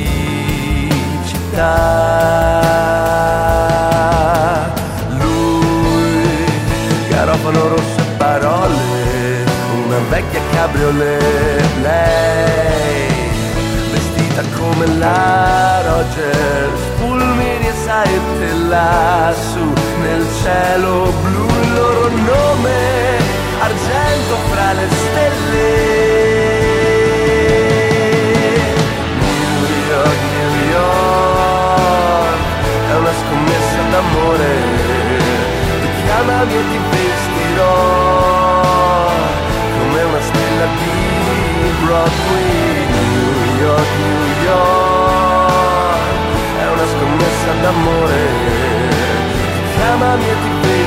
Lui, 5.19 6.25
garofano 7.11 7.69
rosso 7.69 7.99
e 7.99 8.05
parole, 8.17 9.45
una 9.87 9.99
vecchia 10.09 10.41
cabriolet, 10.53 11.65
lei, 11.83 13.31
vestita 13.91 14.43
come 14.57 14.87
la 14.99 15.83
Rogers, 15.85 16.81
fulmini 16.97 17.69
e 17.69 17.75
saette 17.85 18.53
lassù 18.69 19.73
nel 20.01 20.27
cielo 20.43 21.13
blu, 21.23 21.47
il 21.63 21.75
loro 21.75 22.09
nome, 22.09 23.19
argento 23.61 24.35
fra 24.51 24.73
le 24.73 24.89
stelle. 24.89 25.92
amore 34.33 34.53
Ti 35.81 35.89
chiamami 36.05 36.55
e 36.55 36.63
ti 36.69 36.79
vestirò 36.91 37.71
Come 39.79 40.03
una 40.03 40.21
stella 40.21 40.67
di 40.79 41.71
Broadway 41.85 42.87
New 42.93 43.35
York, 43.61 43.91
New 43.99 44.25
York. 44.45 46.01
È 46.59 46.67
una 46.71 46.87
scommessa 46.87 47.53
d'amore 47.61 48.23
Ti 49.55 49.63
chiamami 49.77 50.25
e 50.25 50.35
ti 50.43 50.51
vestirò 50.61 50.82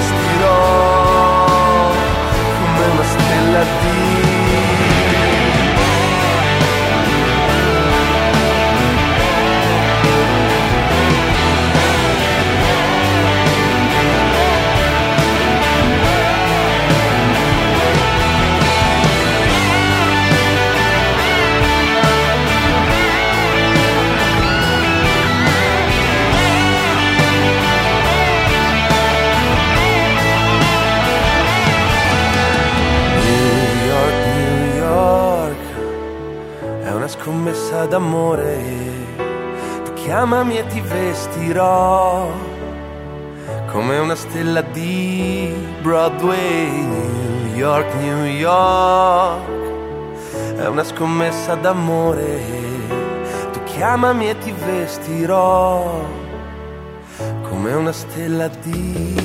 scommessa 37.45 37.85
d'amore. 37.85 38.57
Tu 39.83 39.93
chiamami 39.93 40.57
e 40.57 40.65
ti 40.65 40.81
vestirò 40.81 42.27
come 43.71 43.99
una 43.99 44.15
stella 44.15 44.61
di 44.61 45.53
Broadway, 45.83 46.71
New 46.71 47.55
York, 47.55 47.93
New 48.01 48.25
York. 48.25 49.43
È 50.55 50.65
una 50.65 50.83
scommessa 50.83 51.53
d'amore. 51.53 52.39
Tu 53.53 53.63
chiamami 53.65 54.29
e 54.29 54.37
ti 54.39 54.51
vestirò 54.51 56.01
come 57.43 57.73
una 57.73 57.91
stella 57.91 58.47
di 58.47 59.24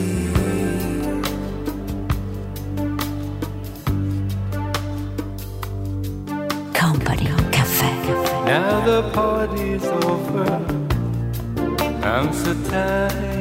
the 9.40 9.46
party's 9.46 9.84
over. 10.04 10.44
I'm 12.04 12.32
so 12.32 12.54
tired. 12.68 13.39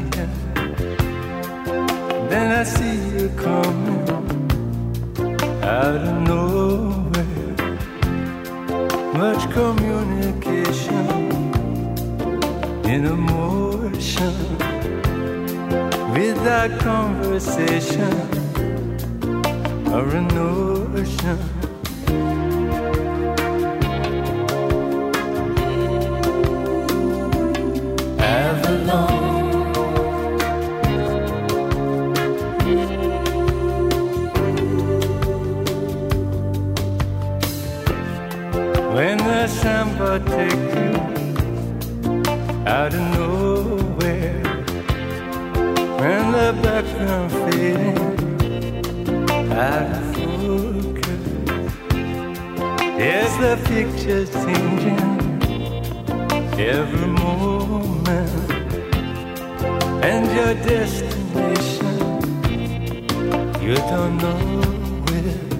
yeah. 65.22 65.59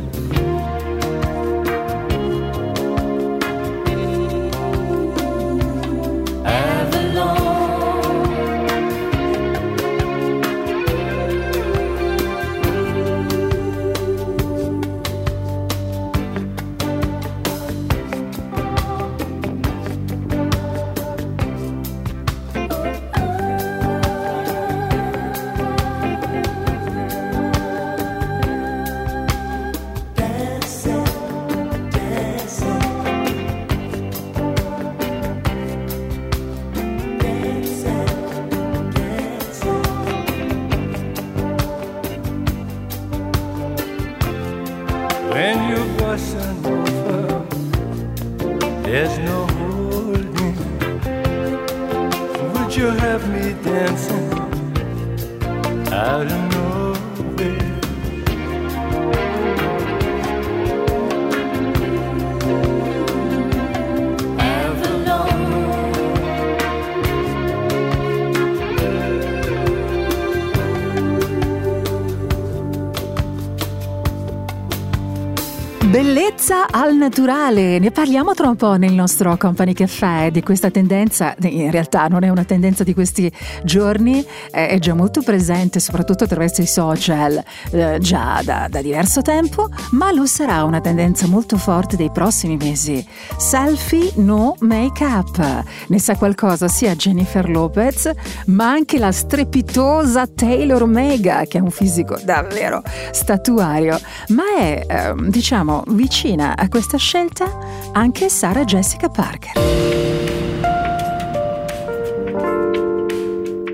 Naturale, 77.00 77.80
ne 77.80 77.92
parliamo 77.92 78.34
tra 78.34 78.50
un 78.50 78.58
po' 78.58 78.76
nel 78.76 78.94
nostro 78.94 79.38
Company 79.38 79.74
Caffè 79.74 80.30
di 80.32 80.44
questa 80.44 80.70
tendenza, 80.70 81.34
in 81.44 81.72
realtà 81.72 82.08
non 82.08 82.24
è 82.24 82.30
una 82.30 82.44
tendenza 82.44 82.84
di 82.84 82.94
questi 82.94 83.32
giorni, 83.64 84.24
è 84.52 84.78
già 84.80 84.94
molto 84.94 85.22
presente 85.22 85.80
soprattutto 85.80 86.26
attraverso 86.26 86.62
i 86.62 86.68
social 86.68 87.42
eh, 87.72 87.98
già 88.02 88.42
da, 88.44 88.68
da 88.70 88.82
diverso 88.82 89.22
tempo, 89.22 89.70
ma 89.92 90.12
lo 90.12 90.26
sarà 90.26 90.64
una 90.66 90.82
tendenza 90.82 91.26
molto 91.26 91.58
forte 91.58 91.96
dei 91.96 92.12
prossimi 92.12 92.58
mesi. 92.58 93.04
Selfie 93.38 94.12
no 94.16 94.56
make-up, 94.60 95.64
ne 95.88 96.00
sa 96.00 96.18
qualcosa 96.18 96.68
sia 96.68 96.96
Jennifer 96.96 97.50
Lopez, 97.50 98.12
ma 98.48 98.70
anche 98.70 99.00
la 99.00 99.14
strepitosa 99.14 100.28
Taylor 100.28 100.86
Mega 100.86 101.46
che 101.46 101.60
ha 101.60 101.64
un 101.64 101.72
fisico 101.72 102.20
davvero 102.22 102.84
statuario, 103.12 103.98
ma 104.30 104.44
è 104.58 104.86
ehm, 104.86 105.30
diciamo 105.30 105.84
vicina 105.88 106.58
a 106.58 106.68
questa 106.68 106.89
scelta 106.98 107.58
anche 107.94 108.30
Sara 108.30 108.64
Jessica 108.64 109.10
Parker. 109.10 109.54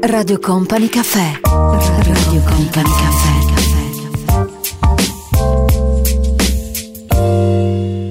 Radio 0.01 0.39
Company 0.39 0.87
Caffè. 0.87 1.39
Radio 1.41 2.41
Company 2.43 2.89
Caffè. 2.89 3.33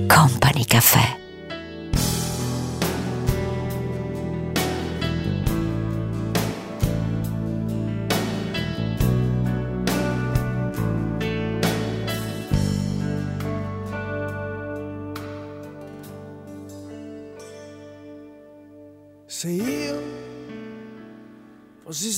Company 0.07 0.65
Caffè. 0.65 1.24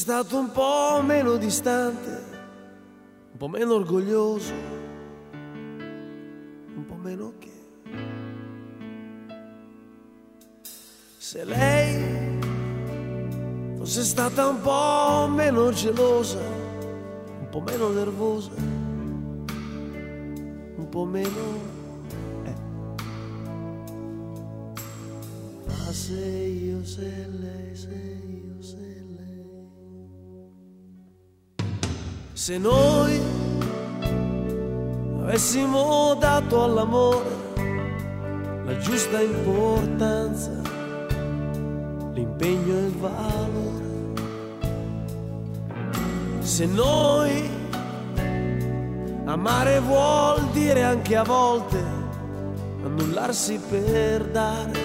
Stato 0.06 0.38
un 0.38 0.52
po' 0.52 1.02
meno 1.02 1.36
distante, 1.36 2.22
un 3.32 3.38
po' 3.38 3.48
meno 3.48 3.74
orgoglioso, 3.74 4.52
un 6.76 6.84
po' 6.86 6.94
meno 6.94 7.32
che. 7.40 7.50
Se 11.18 11.44
lei 11.44 12.38
fosse 13.78 14.04
stata 14.04 14.46
un 14.46 14.60
po' 14.60 15.26
meno 15.28 15.72
gelosa, 15.72 16.38
un 16.38 17.48
po' 17.50 17.60
meno 17.62 17.88
nervosa, 17.88 18.52
un 20.76 20.86
po' 20.88 21.04
meno... 21.04 21.74
Ma 25.66 25.90
se 25.90 26.14
io, 26.14 26.84
se 26.84 27.28
lei, 27.40 27.74
se 27.74 28.15
Se 32.46 32.58
noi 32.58 33.20
avessimo 35.22 36.14
dato 36.14 36.62
all'amore 36.62 37.28
la 38.64 38.78
giusta 38.78 39.20
importanza, 39.20 40.52
l'impegno 42.12 42.72
e 42.72 42.86
il 42.86 42.94
valore. 43.00 43.84
Se 46.38 46.66
noi 46.66 47.50
amare 49.24 49.80
vuol 49.80 50.48
dire 50.52 50.84
anche 50.84 51.16
a 51.16 51.24
volte 51.24 51.82
annullarsi 52.84 53.58
per 53.68 54.24
dare 54.24 54.80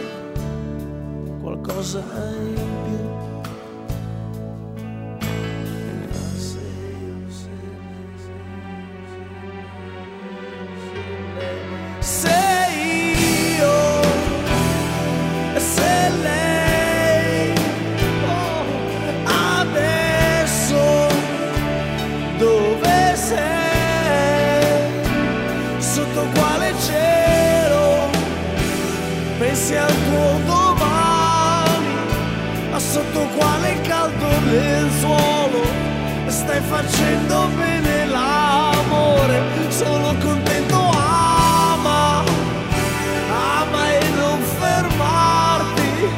qualcosa 1.39 1.99
in 1.99 2.60
sotto 32.81 33.27
quale 33.37 33.79
caldo 33.81 34.27
lenzuolo 34.49 35.61
stai 36.27 36.61
facendo 36.61 37.47
bene 37.55 38.05
l'amore 38.07 39.39
sono 39.69 40.15
contento 40.19 40.75
ama 40.75 42.23
ama 43.69 43.91
e 43.93 44.09
non 44.15 44.39
fermarti. 44.59 46.09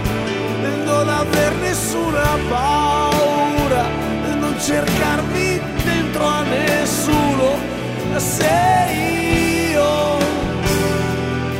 Non 0.85 1.09
aver 1.09 1.53
nessuna 1.55 2.37
paura 2.49 3.85
non 4.39 4.55
cercarmi 4.59 5.61
dentro 5.83 6.25
a 6.25 6.41
nessuno. 6.43 7.71
Sei 8.17 9.71
io 9.71 10.17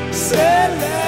se 0.10 0.36
lei 0.80 1.03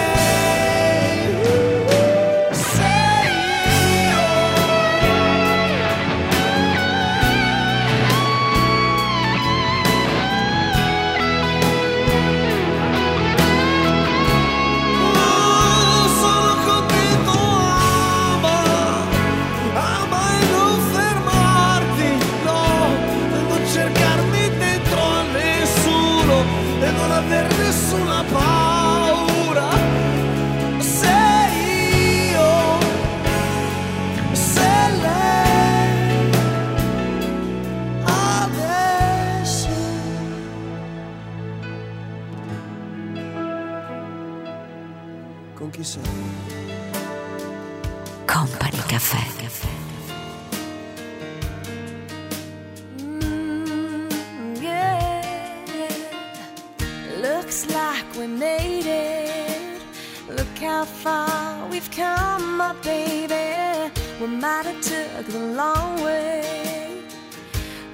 We 64.26 64.32
might 64.38 64.66
have 64.66 64.82
took 64.82 65.28
the 65.28 65.40
long 65.40 66.02
way. 66.02 67.04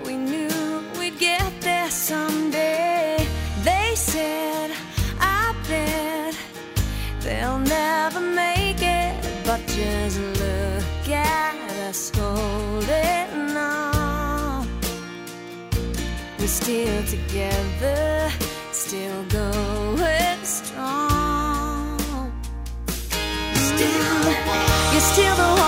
We 0.05 0.15
knew 0.15 0.81
we'd 0.97 1.19
get 1.19 1.51
there 1.59 1.91
someday. 1.91 3.27
They 3.63 3.91
said, 3.95 4.71
I 5.19 5.53
bet 5.67 6.33
they'll 7.19 7.59
never 7.59 8.21
make 8.21 8.81
it. 8.81 9.13
But 9.45 9.59
just 9.67 10.21
look 10.39 11.09
at 11.09 11.55
us 11.89 12.09
holding 12.15 13.57
on. 13.57 14.69
We're 16.39 16.47
still 16.47 17.03
together, 17.07 18.31
still 18.71 19.21
going 19.25 20.45
strong. 20.45 22.31
Still, 23.53 24.31
you're 24.93 25.01
still 25.01 25.35
the 25.35 25.43
one. 25.55 25.60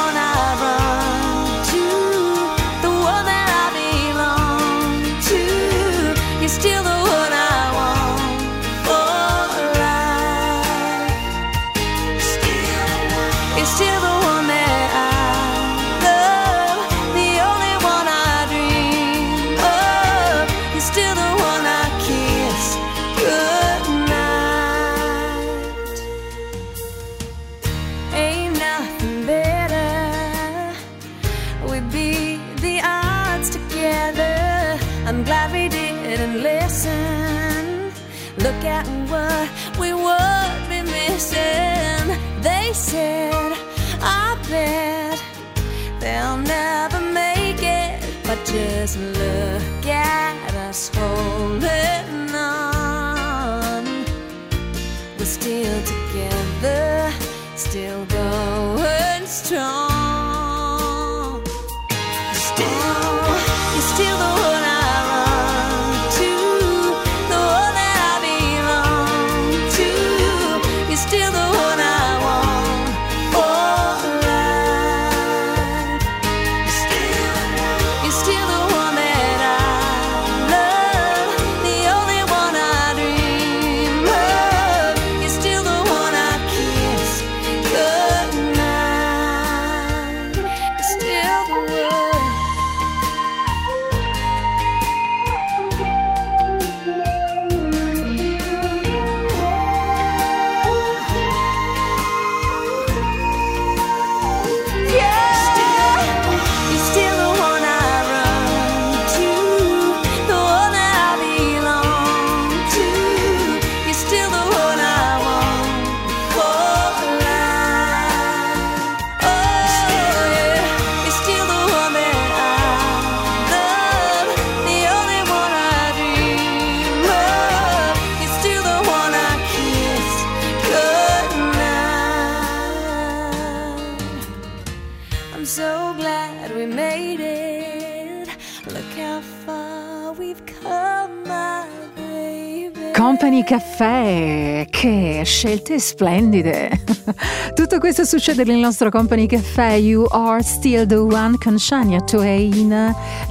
Company 143.34 143.50
Caffè, 143.50 144.68
che 144.70 145.24
scelte 145.26 145.80
splendide. 145.80 146.70
Tutto 147.56 147.80
questo 147.80 148.06
succede 148.06 148.44
nel 148.44 148.60
nostro 148.60 148.92
Company 148.92 149.26
Caffè 149.26 149.72
You 149.72 150.06
Are 150.08 150.44
Still 150.44 150.86
the 150.86 150.98
One 150.98 151.38
con 151.40 151.58
Shania 151.58 152.00
Twain. 152.02 152.70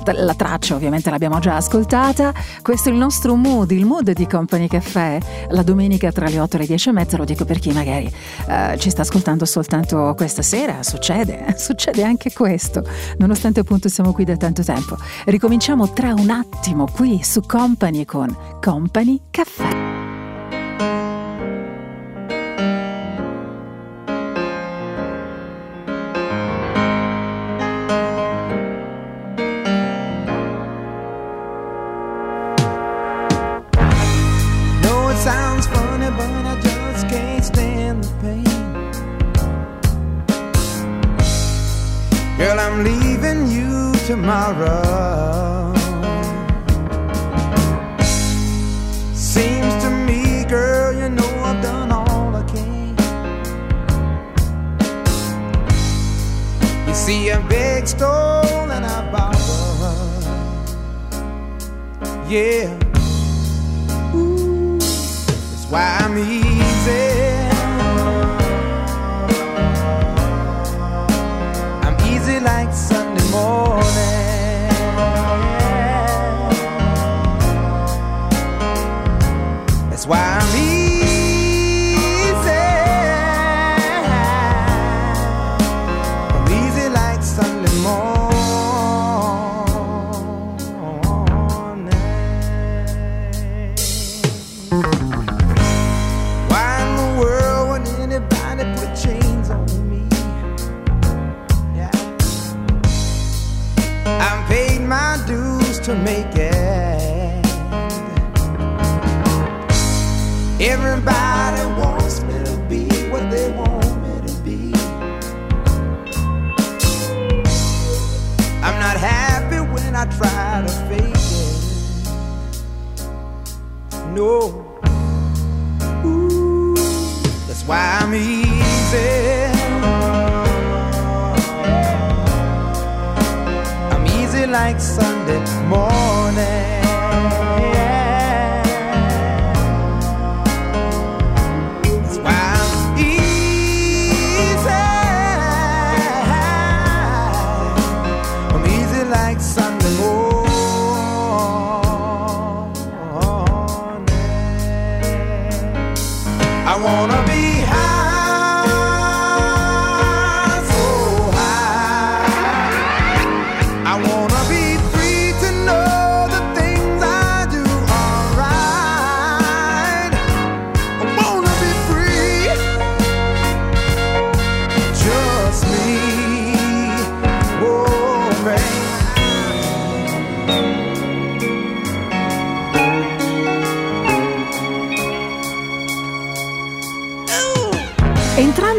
La 0.05 0.35
traccia 0.35 0.75
ovviamente 0.75 1.09
l'abbiamo 1.09 1.39
già 1.39 1.55
ascoltata. 1.55 2.33
Questo 2.63 2.89
è 2.89 2.93
il 2.93 2.99
nostro 2.99 3.37
mood, 3.37 3.71
il 3.71 3.85
mood 3.85 4.11
di 4.11 4.27
Company 4.27 4.67
Caffè. 4.67 5.19
La 5.51 5.63
domenica 5.63 6.11
tra 6.11 6.27
le 6.27 6.41
8 6.41 6.57
e 6.57 6.59
le 6.59 6.67
10 6.67 6.89
e 6.89 6.93
mezza, 6.93 7.17
lo 7.17 7.25
dico 7.25 7.45
per 7.45 7.61
chi 7.61 7.71
magari 7.71 8.13
uh, 8.49 8.77
ci 8.79 8.91
sta 8.91 9.03
ascoltando 9.03 9.45
soltanto 9.45 10.15
questa 10.17 10.43
sera. 10.43 10.83
Succede, 10.83 11.55
succede 11.57 12.03
anche 12.03 12.33
questo, 12.33 12.85
nonostante 13.19 13.61
appunto 13.61 13.89
siamo 13.89 14.13
qui 14.13 14.25
da 14.25 14.37
tanto 14.37 14.65
tempo. 14.65 14.97
Ricominciamo 15.27 15.93
tra 15.93 16.13
un 16.13 16.31
attimo 16.31 16.89
qui 16.93 17.23
su 17.23 17.41
Company 17.43 18.05
con 18.05 18.37
Company 18.61 19.21
Caffè. 19.31 20.02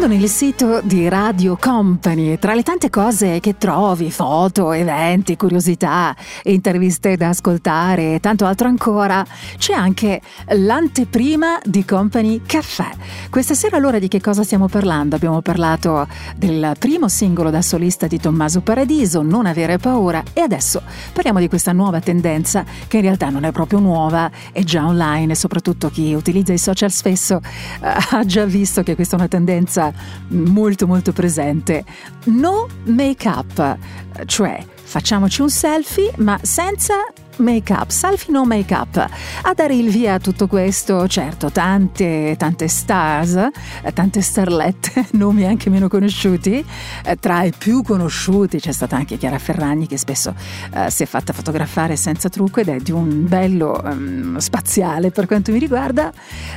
Entrando 0.03 0.21
nel 0.21 0.35
sito 0.35 0.81
di 0.83 1.07
Radio 1.07 1.55
Company, 1.55 2.37
tra 2.37 2.53
le 2.53 2.61
tante 2.61 2.89
cose 2.89 3.39
che 3.39 3.57
trovi, 3.57 4.11
foto, 4.11 4.73
eventi, 4.73 5.37
curiosità, 5.37 6.13
interviste 6.43 7.15
da 7.15 7.29
ascoltare 7.29 8.15
e 8.15 8.19
tanto 8.19 8.45
altro 8.45 8.67
ancora, 8.67 9.25
c'è 9.57 9.71
anche 9.71 10.19
l'anteprima 10.47 11.57
di 11.63 11.85
Company 11.85 12.41
Caffè. 12.45 12.89
Questa 13.29 13.53
sera 13.53 13.77
allora 13.77 13.97
di 13.97 14.09
che 14.09 14.19
cosa 14.19 14.43
stiamo 14.43 14.67
parlando? 14.67 15.15
Abbiamo 15.15 15.39
parlato 15.39 16.05
del 16.35 16.75
primo 16.77 17.07
singolo 17.07 17.49
da 17.49 17.61
solista 17.61 18.05
di 18.05 18.19
Tommaso 18.19 18.59
Paradiso, 18.59 19.21
Non 19.21 19.45
avere 19.45 19.77
paura, 19.77 20.21
e 20.33 20.41
adesso 20.41 20.81
parliamo 21.13 21.39
di 21.39 21.47
questa 21.47 21.71
nuova 21.71 22.01
tendenza 22.01 22.65
che 22.89 22.97
in 22.97 23.03
realtà 23.03 23.29
non 23.29 23.45
è 23.45 23.53
proprio 23.53 23.79
nuova, 23.79 24.29
è 24.51 24.63
già 24.63 24.85
online 24.85 25.31
e 25.31 25.35
soprattutto 25.35 25.89
chi 25.89 26.13
utilizza 26.13 26.51
i 26.51 26.57
social 26.57 26.91
spesso 26.91 27.39
eh, 27.81 27.87
ha 28.09 28.25
già 28.25 28.43
visto 28.43 28.83
che 28.83 28.95
questa 28.95 29.15
è 29.15 29.19
una 29.19 29.29
tendenza 29.29 29.92
molto 30.29 30.87
molto 30.87 31.11
presente. 31.11 31.83
No 32.25 32.67
make 32.85 33.27
up, 33.27 33.77
cioè 34.25 34.63
facciamoci 34.83 35.41
un 35.41 35.49
selfie 35.49 36.11
ma 36.17 36.39
senza 36.41 36.95
make 37.37 37.71
up, 37.73 37.89
selfie 37.89 38.31
no 38.31 38.45
make 38.45 38.73
up. 38.73 38.95
A 38.97 39.53
dare 39.53 39.75
il 39.75 39.89
via 39.89 40.15
a 40.15 40.19
tutto 40.19 40.47
questo, 40.47 41.07
certo, 41.07 41.51
tante, 41.51 42.35
tante 42.37 42.67
stars, 42.67 43.49
tante 43.93 44.21
starlette, 44.21 45.07
nomi 45.13 45.45
anche 45.45 45.69
meno 45.69 45.87
conosciuti. 45.87 46.63
Eh, 47.03 47.15
Tra 47.17 47.43
i 47.43 47.53
più 47.57 47.81
conosciuti 47.81 48.59
c'è 48.59 48.71
stata 48.71 48.95
anche 48.95 49.17
Chiara 49.17 49.39
Ferragni 49.39 49.87
che 49.87 49.97
spesso 49.97 50.35
eh, 50.73 50.89
si 50.89 51.03
è 51.03 51.05
fatta 51.05 51.33
fotografare 51.33 51.95
senza 51.95 52.29
trucco 52.29 52.59
ed 52.59 52.69
è 52.69 52.77
di 52.77 52.91
un 52.91 53.27
bello 53.27 53.83
ehm, 53.83 54.37
spaziale 54.37 55.11
per 55.11 55.25
quanto 55.25 55.51
mi 55.51 55.59
riguarda, 55.59 56.11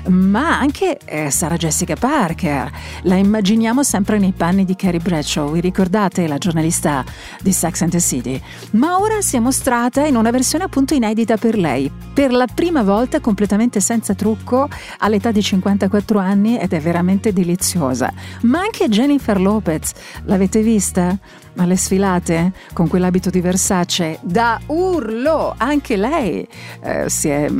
ma 0.08 0.58
anche 0.58 0.98
eh, 1.04 1.30
Sara 1.30 1.56
Jessica 1.56 1.94
Parker. 1.94 2.70
La 3.02 3.16
immaginiamo 3.16 3.82
sempre 3.82 4.18
nei 4.18 4.32
panni 4.32 4.64
di 4.64 4.76
Carrie 4.76 5.00
Bradshaw, 5.00 5.50
vi 5.52 5.60
ricordate 5.60 6.26
la 6.26 6.38
giornalista 6.38 7.04
di 7.40 7.52
Sex 7.52 7.82
and 7.82 7.90
the 7.90 8.00
City? 8.00 8.40
Ma 8.72 8.98
ora 8.98 9.20
si 9.20 9.36
è 9.36 9.38
mostrata 9.38 10.04
in 10.06 10.16
una 10.16 10.30
versione 10.30 10.64
appunto 10.66 10.94
inedita 10.94 11.36
per 11.36 11.56
lei, 11.56 11.90
per 12.12 12.32
la 12.32 12.46
prima 12.52 12.82
volta 12.82 13.20
completamente 13.20 13.80
senza 13.80 14.14
trucco 14.14 14.68
all'età 14.98 15.32
di 15.32 15.42
54 15.42 16.18
anni 16.18 16.58
ed 16.58 16.72
è 16.72 16.80
veramente 16.80 17.32
deliziosa. 17.32 18.12
Ma 18.42 18.60
anche 18.60 18.88
Jennifer 18.88 19.40
Lopez, 19.40 19.92
l'avete 20.24 20.60
vista? 20.62 21.18
Alle 21.58 21.76
sfilate 21.76 22.52
con 22.74 22.86
quell'abito 22.86 23.30
di 23.30 23.40
Versace 23.40 24.18
da 24.20 24.60
urlo, 24.66 25.54
anche 25.56 25.96
lei 25.96 26.46
eh, 26.82 27.08
si 27.08 27.28
è 27.28 27.50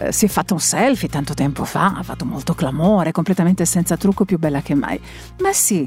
eh, 0.00 0.12
si 0.12 0.24
è 0.24 0.28
fatta 0.28 0.54
un 0.54 0.60
selfie 0.60 1.08
tanto 1.08 1.34
tempo 1.34 1.64
fa, 1.64 1.94
ha 1.96 2.02
fatto 2.02 2.24
molto 2.24 2.54
clamore, 2.54 3.12
completamente 3.12 3.66
senza 3.66 3.96
trucco, 3.96 4.24
più 4.24 4.38
bella 4.38 4.62
che 4.62 4.74
mai. 4.74 4.98
Ma 5.40 5.52
sì, 5.52 5.86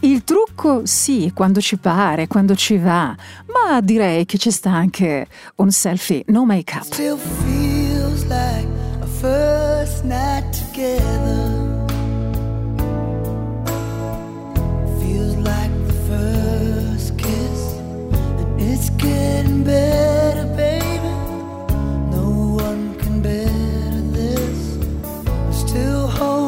il 0.00 0.24
trucco 0.24 0.82
sì, 0.84 1.32
quando 1.34 1.60
ci 1.60 1.76
pare, 1.76 2.26
quando 2.26 2.54
ci 2.54 2.76
va, 2.76 3.14
ma 3.46 3.80
direi 3.80 4.24
che 4.26 4.38
ci 4.38 4.50
sta 4.50 4.70
anche 4.70 5.26
un 5.56 5.70
selfie, 5.70 6.24
no 6.28 6.44
make 6.44 6.74
up. 6.76 6.84
Still 6.84 7.16
feels 7.16 8.24
like 8.24 8.68
a 9.00 9.06
first 9.06 10.04
night 10.04 10.44
together. 10.52 11.66
Getting 18.96 19.62
better, 19.62 20.44
baby. 20.56 20.84
No 22.10 22.58
one 22.60 22.96
can 22.98 23.22
better 23.22 24.00
this. 24.10 24.76
I 25.24 25.52
still 25.52 26.08
hold 26.08 26.47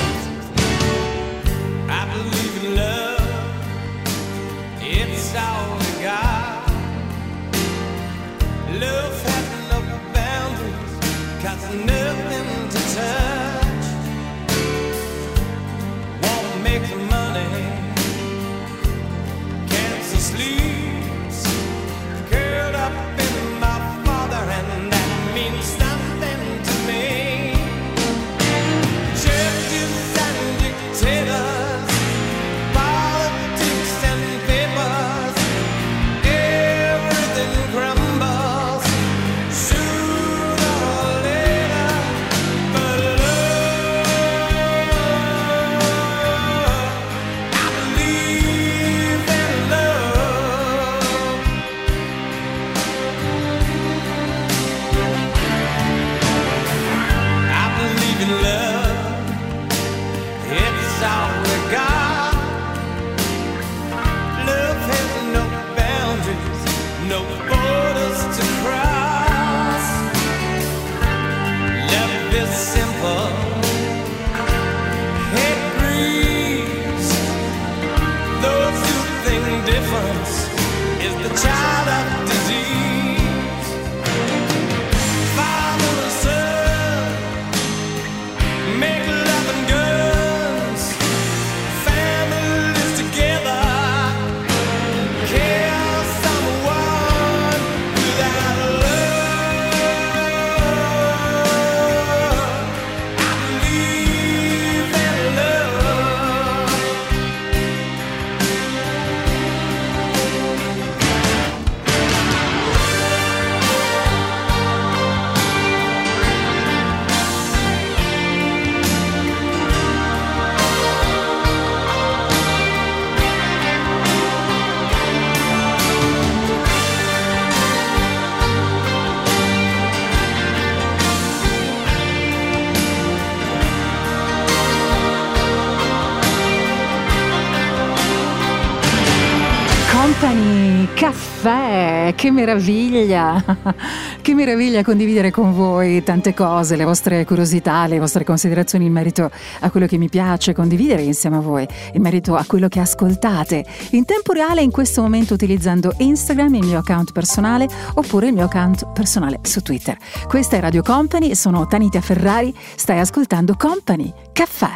meraviglia! 142.31 143.43
Che 144.21 144.35
meraviglia 144.35 144.83
condividere 144.83 145.31
con 145.31 145.53
voi 145.53 146.03
tante 146.03 146.33
cose, 146.35 146.75
le 146.75 146.83
vostre 146.83 147.25
curiosità, 147.25 147.87
le 147.87 147.97
vostre 147.97 148.23
considerazioni 148.23 148.85
in 148.85 148.91
merito 148.91 149.31
a 149.61 149.69
quello 149.71 149.87
che 149.87 149.97
mi 149.97 150.09
piace 150.09 150.53
condividere 150.53 151.01
insieme 151.01 151.37
a 151.37 151.39
voi, 151.39 151.67
in 151.93 152.01
merito 152.01 152.35
a 152.35 152.43
quello 152.45 152.67
che 152.67 152.79
ascoltate 152.79 153.65
in 153.91 154.05
tempo 154.05 154.33
reale 154.33 154.61
in 154.61 154.69
questo 154.69 155.01
momento 155.01 155.33
utilizzando 155.33 155.93
Instagram, 155.97 156.53
il 156.53 156.65
mio 156.65 156.79
account 156.79 157.11
personale 157.11 157.67
oppure 157.95 158.27
il 158.27 158.33
mio 158.33 158.45
account 158.45 158.91
personale 158.93 159.39
su 159.41 159.61
Twitter. 159.61 159.97
Questa 160.27 160.57
è 160.57 160.59
Radio 160.59 160.83
Company, 160.83 161.33
sono 161.33 161.65
Tanita 161.65 161.99
Ferrari, 161.99 162.53
stai 162.75 162.99
ascoltando 162.99 163.55
Company 163.55 164.13
Caffè. 164.31 164.69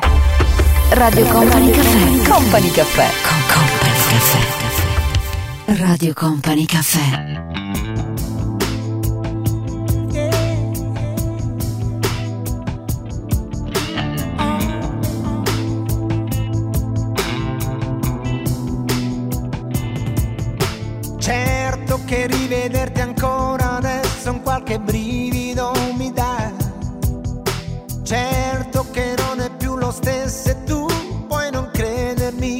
Radio 0.89 1.25
Company 1.25 1.69
Caffè. 1.71 2.29
Company 2.29 2.71
Caffè. 2.71 3.07
Con 3.21 3.39
Company 3.47 3.93
Caffè. 4.09 4.54
Radio 5.67 6.13
Company 6.13 6.65
Caffè. 6.65 7.43
Certo 21.17 21.99
che 22.05 22.27
rivederti 22.27 23.01
ancora 23.01 23.77
adesso 23.77 24.31
un 24.31 24.41
qualche 24.43 24.79
brivido 24.79 25.73
mi 25.97 26.13
dà. 26.13 26.51
Certo 28.03 28.85
che 28.91 29.15
non 29.17 29.39
è 29.41 29.49
più 29.57 29.75
lo 29.75 29.91
stesso 29.91 30.49
e 30.49 30.63
tu 30.63 30.85
puoi 31.27 31.49
non 31.51 31.69
credermi, 31.73 32.59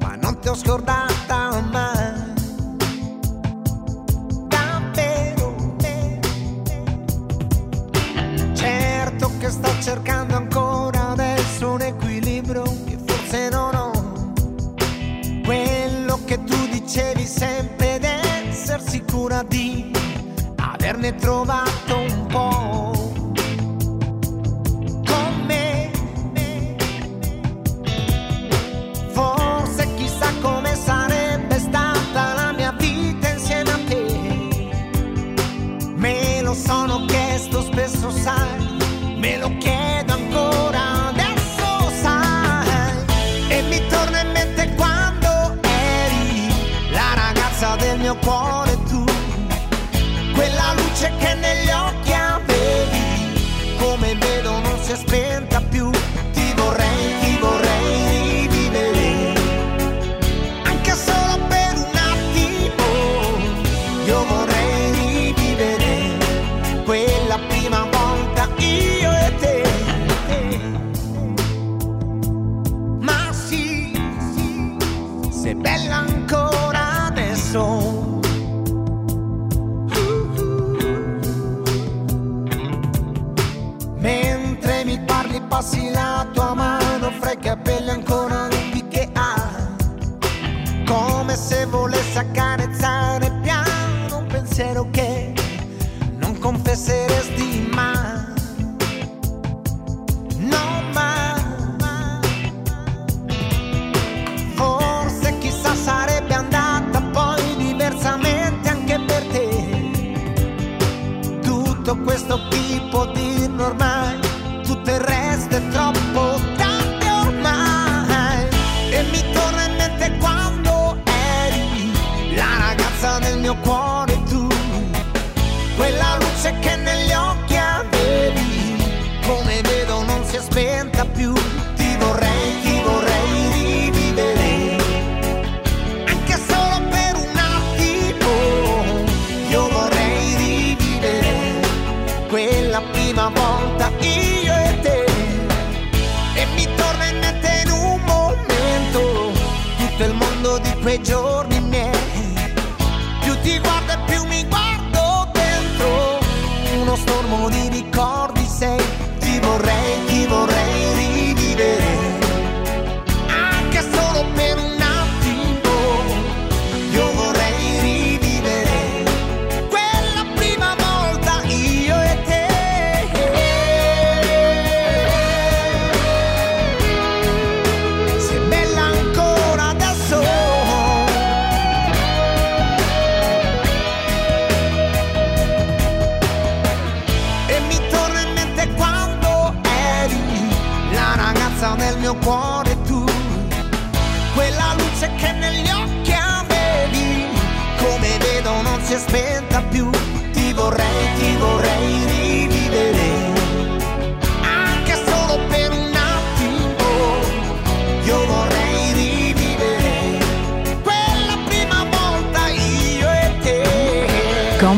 ma 0.00 0.16
non 0.16 0.40
ti 0.40 0.48
ho 0.48 0.54
scordato 0.54 1.11
trova 21.20 21.71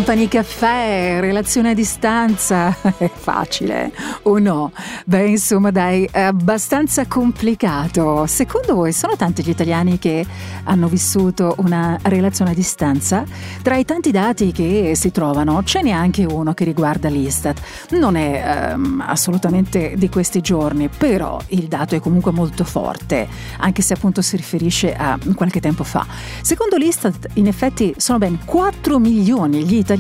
Company 0.05 0.29
Caffè, 0.29 1.17
relazione 1.19 1.71
a 1.71 1.75
distanza, 1.75 2.77
è 2.99 3.11
facile 3.11 3.91
o 4.25 4.39
no? 4.39 4.71
Beh, 5.07 5.29
insomma, 5.29 5.71
dai, 5.71 6.07
è 6.13 6.21
abbastanza 6.21 7.07
complicato. 7.07 8.27
Secondo 8.27 8.75
voi 8.75 8.93
sono 8.93 9.17
tanti 9.17 9.43
gli 9.43 9.49
italiani 9.49 9.99
che 9.99 10.27
hanno 10.65 10.89
vissuto 10.89 11.55
una 11.61 11.99
relazione 12.03 12.51
a 12.51 12.55
distanza? 12.55 13.25
Tra 13.63 13.77
i 13.77 13.87
tanti 13.87 14.11
dati 14.11 14.53
che 14.53 14.93
si 14.95 15.11
trovano 15.11 15.63
ce 15.65 15.81
n'è 15.81 15.93
anche 15.93 16.27
uno 16.27 16.53
che 16.53 16.65
riguarda 16.65 17.09
l'Istat. 17.09 17.63
Non 17.93 18.17
è 18.17 18.73
ehm, 18.73 19.03
assolutamente 19.07 19.95
di 19.97 20.11
questi 20.11 20.43
giorni, 20.43 20.91
però 20.91 21.41
il 21.49 21.67
dato 21.67 21.95
è 21.95 22.01
comunque 22.01 22.31
molto 22.31 22.65
forte, 22.65 23.27
anche 23.57 23.81
se 23.81 23.95
appunto 23.95 24.21
si 24.21 24.37
riferisce 24.37 24.95
a 24.95 25.19
qualche 25.35 25.61
tempo 25.61 25.83
fa. 25.83 26.07
Secondo 26.43 26.77
l'Istat, 26.77 27.29
in 27.35 27.47
effetti, 27.47 27.95
sono 27.97 28.19
ben 28.19 28.41
4 28.45 28.99
milioni 28.99 29.65
gli 29.65 29.77
italiani, 29.77 29.93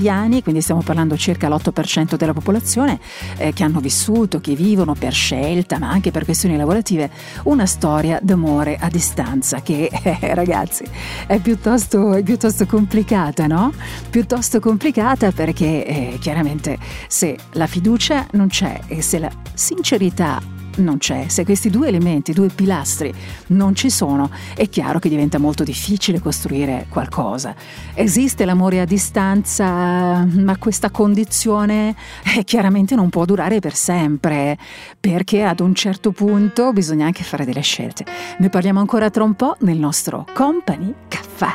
quindi 0.42 0.60
stiamo 0.60 0.82
parlando 0.82 1.16
circa 1.16 1.48
l'8% 1.48 2.16
della 2.16 2.32
popolazione, 2.32 2.98
eh, 3.36 3.52
che 3.52 3.64
hanno 3.64 3.80
vissuto, 3.80 4.40
che 4.40 4.54
vivono 4.54 4.94
per 4.94 5.12
scelta, 5.12 5.78
ma 5.78 5.90
anche 5.90 6.10
per 6.10 6.24
questioni 6.24 6.56
lavorative, 6.56 7.10
una 7.44 7.66
storia 7.66 8.18
d'amore 8.22 8.76
a 8.78 8.88
distanza 8.88 9.62
che, 9.62 9.88
eh, 9.90 10.34
ragazzi, 10.34 10.84
è 11.26 11.38
piuttosto, 11.38 12.14
è 12.14 12.22
piuttosto, 12.22 12.66
complicata, 12.66 13.46
no? 13.46 13.72
Piuttosto 14.10 14.60
complicata 14.60 15.30
perché 15.32 15.86
eh, 15.86 16.18
chiaramente 16.20 16.78
se 17.08 17.36
la 17.52 17.66
fiducia 17.66 18.26
non 18.32 18.48
c'è 18.48 18.80
e 18.86 19.02
se 19.02 19.18
la 19.18 19.30
sincerità 19.54 20.53
non 20.76 20.98
c'è, 20.98 21.26
se 21.28 21.44
questi 21.44 21.70
due 21.70 21.88
elementi, 21.88 22.32
due 22.32 22.48
pilastri 22.48 23.12
non 23.48 23.74
ci 23.74 23.90
sono, 23.90 24.30
è 24.54 24.68
chiaro 24.68 24.98
che 24.98 25.08
diventa 25.08 25.38
molto 25.38 25.64
difficile 25.64 26.20
costruire 26.20 26.86
qualcosa. 26.88 27.54
Esiste 27.94 28.44
l'amore 28.44 28.80
a 28.80 28.84
distanza, 28.84 30.24
ma 30.24 30.56
questa 30.58 30.90
condizione 30.90 31.94
eh, 32.36 32.44
chiaramente 32.44 32.94
non 32.94 33.10
può 33.10 33.24
durare 33.24 33.60
per 33.60 33.74
sempre, 33.74 34.58
perché 34.98 35.44
ad 35.44 35.60
un 35.60 35.74
certo 35.74 36.12
punto 36.12 36.72
bisogna 36.72 37.06
anche 37.06 37.22
fare 37.22 37.44
delle 37.44 37.62
scelte. 37.62 38.04
Ne 38.38 38.48
parliamo 38.48 38.80
ancora 38.80 39.10
tra 39.10 39.22
un 39.22 39.34
po' 39.34 39.56
nel 39.60 39.78
nostro 39.78 40.26
Company 40.32 40.92
Caffè. 41.08 41.54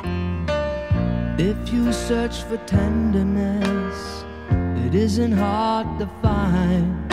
If 1.37 1.71
you 1.71 1.91
search 1.91 2.43
for 2.47 2.57
tenderness, 2.65 4.25
it 4.85 4.93
isn't 4.93 5.33
hard 5.33 5.97
to 5.99 6.07
find. 6.21 7.08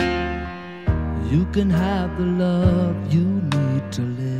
You 1.29 1.45
can 1.47 1.69
have 1.69 2.17
the 2.17 2.23
love 2.23 3.13
you 3.13 3.25
need 3.25 3.91
to 3.91 4.01
live. 4.01 4.37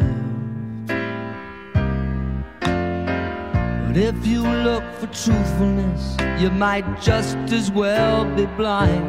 But 3.88 3.98
if 3.98 4.26
you 4.26 4.42
look 4.42 4.84
for 4.94 5.08
truthfulness, 5.08 6.16
you 6.42 6.50
might 6.50 7.02
just 7.02 7.38
as 7.52 7.70
well 7.72 8.24
be 8.36 8.46
blind. 8.56 9.06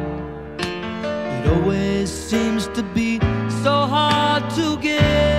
It 0.59 1.47
always 1.47 2.09
seems 2.09 2.67
to 2.69 2.83
be 2.83 3.19
so 3.63 3.85
hard 3.85 4.49
to 4.55 4.77
give. 4.81 5.38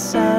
myself. 0.00 0.29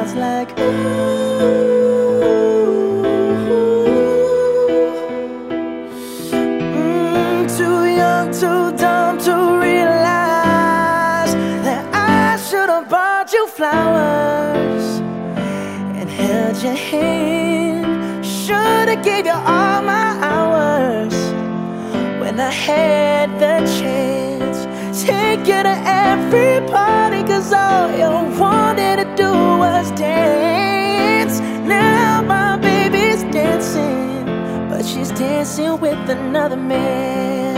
Dancing 35.21 35.79
with 35.79 36.09
another 36.09 36.57
man. 36.57 37.55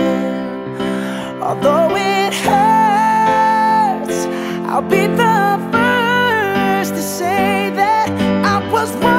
Although 1.42 1.96
it 1.96 2.34
hurts, 2.48 4.20
I'll 4.70 4.90
be 4.96 5.04
the 5.24 5.38
first 5.72 6.92
to 6.98 7.02
say 7.02 7.70
that 7.82 8.10
I 8.54 8.58
was 8.74 8.90
wrong. 9.04 9.14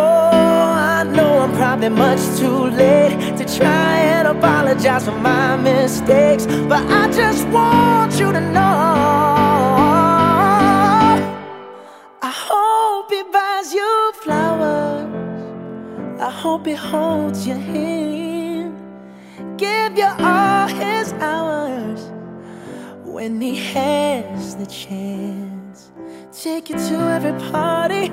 Oh, 0.00 0.70
I 0.98 1.02
know 1.16 1.32
I'm 1.44 1.52
probably 1.56 1.88
much 1.88 2.22
too 2.38 2.60
late 2.82 3.36
to 3.38 3.44
try 3.58 3.92
and 4.14 4.28
apologize 4.28 5.04
for 5.06 5.18
my 5.18 5.56
mistakes, 5.56 6.46
but 6.70 6.82
I 7.00 7.10
just 7.10 7.48
want 7.48 8.12
you 8.20 8.30
to 8.32 8.40
know. 8.52 8.87
He 16.68 16.74
holds 16.74 17.46
your 17.46 17.56
hand, 17.56 18.76
give 19.56 19.96
you 19.96 20.04
all 20.04 20.68
his 20.68 21.14
hours 21.14 22.02
when 23.06 23.40
he 23.40 23.56
has 23.72 24.54
the 24.54 24.66
chance. 24.66 25.90
Take 26.30 26.68
you 26.68 26.76
to 26.76 26.94
every 27.16 27.32
party, 27.50 28.08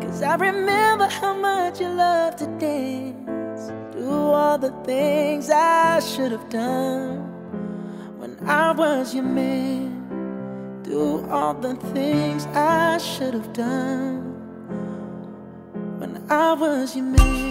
cause 0.00 0.22
I 0.22 0.36
remember 0.36 1.08
how 1.08 1.34
much 1.34 1.80
you 1.80 1.88
love 1.88 2.36
to 2.36 2.46
dance. 2.60 3.72
Do 3.92 4.08
all 4.08 4.56
the 4.56 4.70
things 4.84 5.50
I 5.50 5.98
should 5.98 6.30
have 6.30 6.48
done 6.48 7.24
when 8.20 8.38
I 8.48 8.70
was 8.70 9.16
your 9.16 9.24
man. 9.24 10.84
Do 10.84 11.28
all 11.28 11.54
the 11.54 11.74
things 11.92 12.46
I 12.54 12.98
should 12.98 13.34
have 13.34 13.52
done 13.52 14.22
when 15.98 16.24
I 16.30 16.52
was 16.52 16.94
your 16.94 17.06
man. 17.06 17.45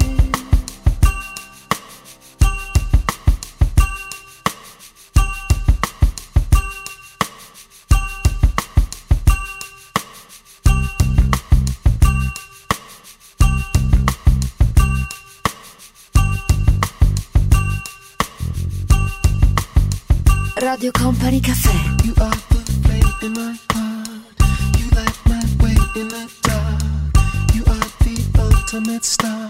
Radio 20.76 20.91
Company 20.91 21.39
Caffè. 21.39 21.72
You 22.03 22.14
are 22.18 22.38
the 22.49 22.61
flame 22.84 23.15
in 23.22 23.31
my 23.31 23.57
heart. 23.72 24.10
You 24.77 24.89
light 24.91 25.18
my 25.26 25.41
way 25.64 25.76
in 25.95 26.10
the 26.10 26.30
dark. 26.41 27.56
You 27.56 27.64
are 27.64 27.88
the 28.03 28.41
ultimate 28.41 29.06
star. 29.06 29.44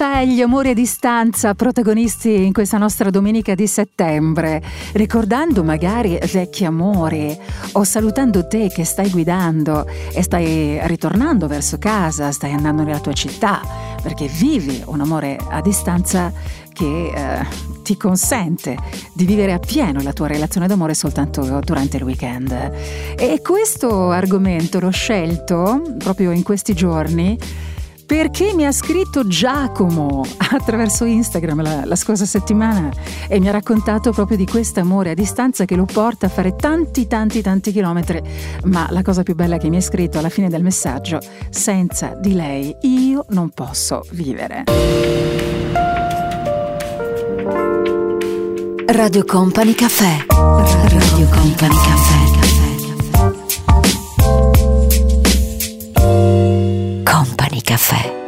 Gli 0.00 0.40
amori 0.40 0.70
a 0.70 0.74
distanza, 0.74 1.54
protagonisti 1.54 2.46
in 2.46 2.54
questa 2.54 2.78
nostra 2.78 3.10
domenica 3.10 3.54
di 3.54 3.66
settembre, 3.66 4.62
ricordando 4.92 5.62
magari 5.62 6.18
vecchi 6.32 6.64
amori 6.64 7.36
o 7.72 7.84
salutando 7.84 8.46
te 8.46 8.68
che 8.68 8.84
stai 8.84 9.10
guidando 9.10 9.86
e 10.14 10.22
stai 10.22 10.80
ritornando 10.86 11.46
verso 11.48 11.76
casa, 11.76 12.32
stai 12.32 12.52
andando 12.52 12.82
nella 12.82 13.00
tua 13.00 13.12
città, 13.12 13.60
perché 14.00 14.26
vivi 14.26 14.82
un 14.86 15.02
amore 15.02 15.36
a 15.50 15.60
distanza 15.60 16.32
che 16.72 17.12
eh, 17.14 17.46
ti 17.82 17.98
consente 17.98 18.78
di 19.12 19.26
vivere 19.26 19.52
appieno 19.52 20.00
la 20.00 20.14
tua 20.14 20.28
relazione 20.28 20.66
d'amore 20.66 20.94
soltanto 20.94 21.60
durante 21.62 21.98
il 21.98 22.04
weekend. 22.04 22.52
E 23.18 23.42
questo 23.42 24.10
argomento 24.10 24.80
l'ho 24.80 24.88
scelto 24.88 25.82
proprio 25.98 26.30
in 26.30 26.42
questi 26.42 26.72
giorni 26.72 27.68
perché 28.10 28.54
mi 28.54 28.66
ha 28.66 28.72
scritto 28.72 29.24
Giacomo 29.24 30.24
attraverso 30.50 31.04
Instagram 31.04 31.62
la, 31.62 31.84
la, 31.84 31.94
scorsa 31.94 32.24
settimana 32.24 32.90
e 33.28 33.38
mi 33.38 33.46
ha 33.46 33.52
raccontato 33.52 34.10
proprio 34.10 34.36
di 34.36 34.46
questo 34.46 34.80
amore 34.80 35.10
a 35.10 35.14
distanza 35.14 35.64
che 35.64 35.76
lo 35.76 35.84
porta 35.84 36.26
a 36.26 36.28
fare 36.28 36.56
tanti 36.56 37.06
tanti 37.06 37.40
tanti 37.40 37.70
chilometri, 37.70 38.20
ma 38.64 38.88
la 38.90 39.02
cosa 39.02 39.22
più 39.22 39.36
bella 39.36 39.58
che 39.58 39.68
mi 39.68 39.76
ha 39.76 39.80
scritto 39.80 40.18
alla 40.18 40.28
fine 40.28 40.48
del 40.48 40.64
messaggio, 40.64 41.20
senza 41.50 42.18
di 42.20 42.34
lei 42.34 42.74
io 42.80 43.26
non 43.28 43.50
posso 43.50 44.02
vivere. 44.10 44.64
Radio 48.86 49.24
Company 49.24 49.72
Caffè. 49.72 50.26
Radio 50.26 51.28
Company 51.28 51.74
Caffè. 51.76 52.29
Company 57.70 58.19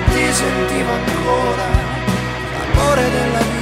ti 0.00 0.32
sentivo 0.32 0.90
ancora 0.92 1.66
l'amore 2.58 3.10
della 3.10 3.38
vita, 3.38 3.53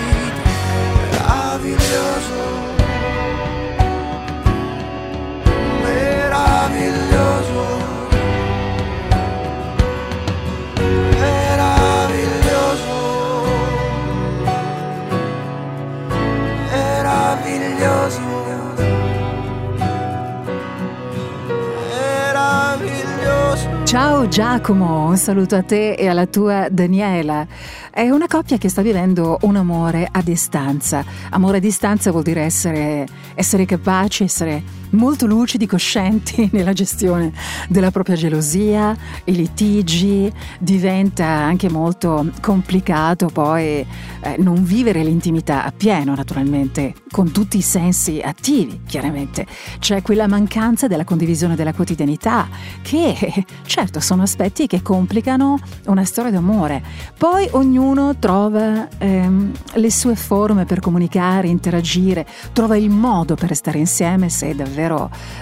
Giacomo, 24.32 25.08
un 25.08 25.18
saluto 25.18 25.56
a 25.56 25.62
te 25.62 25.92
e 25.92 26.08
alla 26.08 26.24
tua 26.24 26.66
Daniela. 26.70 27.46
È 27.90 28.08
una 28.08 28.26
coppia 28.26 28.56
che 28.56 28.70
sta 28.70 28.80
vivendo 28.80 29.36
un 29.42 29.56
amore 29.56 30.08
a 30.10 30.22
distanza. 30.22 31.04
Amore 31.28 31.58
a 31.58 31.60
distanza 31.60 32.10
vuol 32.10 32.22
dire 32.22 32.40
essere, 32.40 33.06
essere 33.34 33.66
capaci, 33.66 34.24
essere 34.24 34.62
molto 34.92 35.26
lucidi, 35.26 35.66
coscienti 35.66 36.48
nella 36.52 36.72
gestione 36.72 37.32
della 37.68 37.90
propria 37.90 38.16
gelosia, 38.16 38.96
i 39.24 39.34
litigi, 39.34 40.32
diventa 40.58 41.26
anche 41.26 41.70
molto 41.70 42.30
complicato 42.40 43.26
poi 43.26 43.84
eh, 44.24 44.36
non 44.38 44.64
vivere 44.64 45.02
l'intimità 45.02 45.64
appieno, 45.64 46.14
naturalmente, 46.14 46.94
con 47.10 47.30
tutti 47.30 47.58
i 47.58 47.62
sensi 47.62 48.20
attivi, 48.22 48.82
chiaramente. 48.86 49.46
C'è 49.78 50.02
quella 50.02 50.26
mancanza 50.26 50.86
della 50.86 51.04
condivisione 51.04 51.56
della 51.56 51.72
quotidianità, 51.72 52.48
che 52.82 53.44
certo 53.66 54.00
sono 54.00 54.22
aspetti 54.22 54.66
che 54.66 54.82
complicano 54.82 55.58
una 55.86 56.04
storia 56.04 56.30
d'amore. 56.30 56.82
Poi 57.16 57.48
ognuno 57.52 58.16
trova 58.18 58.88
ehm, 58.98 59.52
le 59.74 59.90
sue 59.90 60.16
forme 60.16 60.64
per 60.64 60.80
comunicare, 60.80 61.48
interagire, 61.48 62.26
trova 62.52 62.76
il 62.76 62.90
modo 62.90 63.34
per 63.34 63.54
stare 63.54 63.78
insieme 63.78 64.28
se 64.28 64.54
davvero 64.54 64.81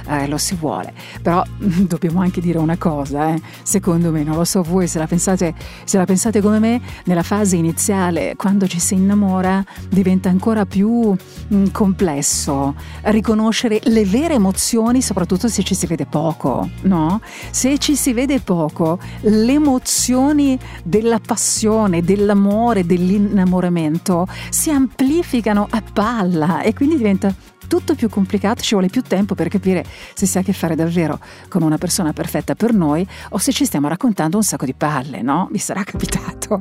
eh, 0.09 0.27
lo 0.29 0.39
si 0.39 0.55
vuole. 0.55 0.93
Però 1.23 1.43
dobbiamo 1.59 2.21
anche 2.21 2.41
dire 2.41 2.59
una 2.59 2.77
cosa, 2.77 3.35
eh? 3.35 3.41
secondo 3.63 4.11
me, 4.11 4.23
non 4.23 4.37
lo 4.37 4.45
so 4.45 4.63
voi 4.63 4.87
se 4.87 4.99
la, 4.99 5.07
pensate, 5.07 5.55
se 5.85 5.97
la 5.99 6.05
pensate 6.05 6.41
come 6.41 6.59
me, 6.59 6.81
nella 7.05 7.23
fase 7.23 7.57
iniziale, 7.57 8.35
quando 8.37 8.67
ci 8.67 8.81
si 8.81 8.95
innamora, 8.95 9.65
diventa 9.89 10.29
ancora 10.29 10.67
più 10.67 11.11
mh, 11.11 11.57
mm, 11.57 11.67
complesso 11.73 12.75
riconoscere 13.03 13.81
le 13.85 14.05
vere 14.05 14.35
emozioni, 14.35 15.03
soprattutto 15.03 15.49
se 15.49 15.63
ci 15.63 15.75
si 15.75 15.87
vede 15.87 16.07
poco, 16.07 16.69
no? 16.83 17.21
Se 17.51 17.79
ci 17.79 17.97
si 17.97 18.13
vede 18.13 18.41
poco, 18.41 18.99
le 19.21 19.53
emozioni 19.53 20.59
della 20.85 21.19
passione, 21.19 22.03
dell'amore, 22.03 22.85
dell'innamoramento 22.85 24.27
si 24.49 24.71
amplificano 24.71 25.67
a 25.71 25.83
palla 25.93 26.63
e 26.63 26.75
quindi 26.75 26.97
diventa 26.97 27.35
tutto 27.71 27.95
più 27.95 28.09
complicato, 28.09 28.63
ci 28.63 28.75
vuole 28.75 28.89
più 28.89 29.01
tempo 29.01 29.37
per 29.37 29.47
capire 29.47 29.85
se 30.15 30.27
si 30.27 30.37
ha 30.37 30.41
a 30.41 30.43
che 30.43 30.53
fare 30.53 30.75
davvero 30.75 31.21
con 31.49 31.63
una 31.63 31.79
persona 31.79 32.13
perfetta 32.13 32.57
per 32.57 32.75
noi 32.75 33.07
o 33.29 33.39
se 33.39 33.53
ci 33.53 33.65
stiamo 33.65 33.87
raccontando 33.87 34.37
un 34.37 34.43
sacco 34.43 34.65
di 34.65 34.75
palle, 34.75 35.23
no? 35.23 35.47
Mi 35.53 35.59
sarà 35.59 35.85
capitato. 35.87 36.61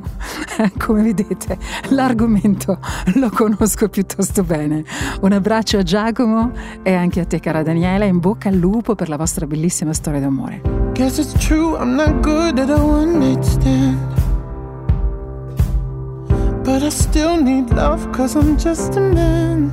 Come 0.78 1.02
vedete, 1.02 1.58
l'argomento 1.88 2.78
lo 3.16 3.28
conosco 3.30 3.88
piuttosto 3.88 4.44
bene. 4.44 4.84
Un 5.22 5.32
abbraccio 5.32 5.78
a 5.78 5.82
Giacomo 5.82 6.52
e 6.84 6.94
anche 6.94 7.18
a 7.18 7.24
te, 7.24 7.40
cara 7.40 7.64
Daniela, 7.64 8.04
in 8.04 8.20
bocca 8.20 8.48
al 8.48 8.54
lupo 8.54 8.94
per 8.94 9.08
la 9.08 9.16
vostra 9.16 9.48
bellissima 9.48 9.92
storia 9.92 10.20
d'amore. 10.20 10.62
Guess 10.94 11.18
it's 11.18 11.44
true, 11.44 11.76
I'm 11.76 11.96
not 11.96 12.20
good 12.20 12.56
at 12.60 12.70
a 12.70 12.80
one 12.80 13.18
night 13.18 13.42
stand. 13.42 13.98
But 16.62 16.84
I 16.84 16.90
still 16.90 17.42
need 17.42 17.72
love, 17.72 18.08
cause 18.12 18.36
I'm 18.36 18.56
just 18.56 18.96
a 18.96 19.00
man. 19.00 19.72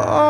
Oh. 0.00 0.27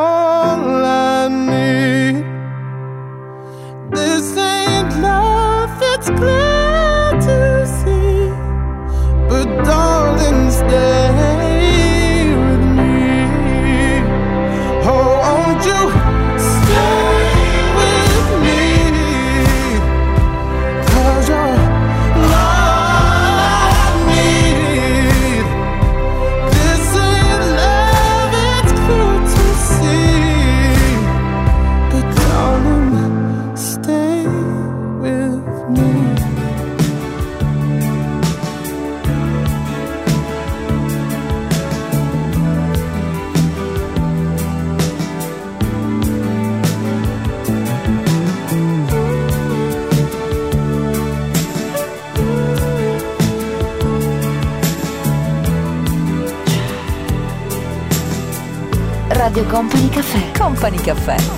Company 60.89 61.38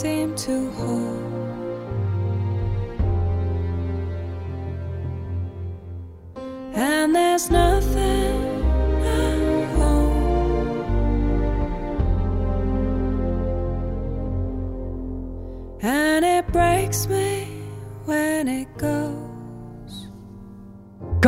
Seem 0.00 0.34
to 0.34 0.70
hold. 0.70 1.20
And 6.74 7.14
there's 7.14 7.50
nothing 7.50 7.89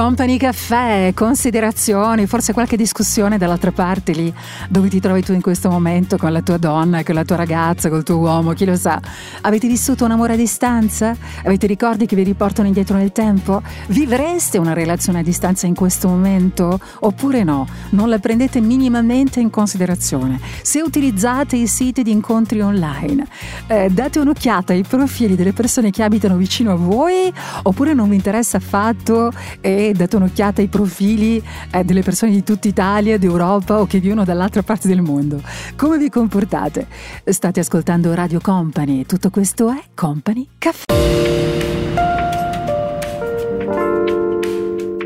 Company 0.02 0.36
Caffè, 0.36 1.12
considerazioni, 1.14 2.26
forse 2.26 2.52
qualche 2.52 2.76
discussione 2.76 3.38
dall'altra 3.38 3.70
parte 3.70 4.10
lì 4.10 4.34
dove 4.68 4.88
ti 4.88 4.98
trovi 4.98 5.22
tu 5.22 5.32
in 5.32 5.40
questo 5.40 5.70
momento 5.70 6.16
con 6.16 6.32
la 6.32 6.42
tua 6.42 6.56
donna, 6.56 7.04
con 7.04 7.14
la 7.14 7.24
tua 7.24 7.36
ragazza, 7.36 7.88
col 7.88 8.02
tuo 8.02 8.16
uomo, 8.16 8.52
chi 8.52 8.64
lo 8.64 8.74
sa. 8.74 9.00
Avete 9.42 9.68
vissuto 9.68 10.04
un 10.04 10.10
amore 10.10 10.32
a 10.32 10.36
distanza? 10.36 11.14
Avete 11.44 11.68
ricordi 11.68 12.06
che 12.06 12.16
vi 12.16 12.24
riportano 12.24 12.66
indietro 12.66 12.96
nel 12.96 13.12
tempo? 13.12 13.62
Vivreste 13.90 14.58
una 14.58 14.72
relazione 14.72 15.20
a 15.20 15.22
distanza 15.22 15.68
in 15.68 15.76
questo 15.76 16.08
momento? 16.08 16.80
Oppure 16.98 17.44
no? 17.44 17.64
Non 17.90 18.08
la 18.08 18.18
prendete 18.18 18.60
minimamente 18.60 19.38
in 19.38 19.50
considerazione. 19.50 20.40
Se 20.62 20.82
utilizzate 20.82 21.54
i 21.54 21.68
siti 21.68 22.02
di 22.02 22.10
incontri 22.10 22.60
online, 22.60 23.24
eh, 23.68 23.88
date 23.88 24.18
un'occhiata 24.18 24.72
ai 24.72 24.82
profili 24.82 25.36
delle 25.36 25.52
persone 25.52 25.92
che 25.92 26.02
abitano 26.02 26.34
vicino 26.34 26.72
a 26.72 26.76
voi 26.76 27.32
oppure 27.62 27.94
non 27.94 28.08
vi 28.08 28.16
interessa 28.16 28.56
affatto 28.56 29.30
e 29.60 29.91
date 29.92 30.16
un'occhiata 30.16 30.60
ai 30.60 30.68
profili 30.68 31.42
eh, 31.70 31.84
delle 31.84 32.02
persone 32.02 32.32
di 32.32 32.42
tutta 32.42 32.68
Italia, 32.68 33.18
d'Europa 33.18 33.80
o 33.80 33.86
che 33.86 34.00
vivono 34.00 34.24
dall'altra 34.24 34.62
parte 34.62 34.88
del 34.88 35.02
mondo. 35.02 35.40
Come 35.76 35.98
vi 35.98 36.08
comportate? 36.08 36.86
State 37.24 37.60
ascoltando 37.60 38.14
Radio 38.14 38.40
Company, 38.40 39.06
tutto 39.06 39.30
questo 39.30 39.70
è 39.70 39.80
Company 39.94 40.48
Caffè. 40.58 40.92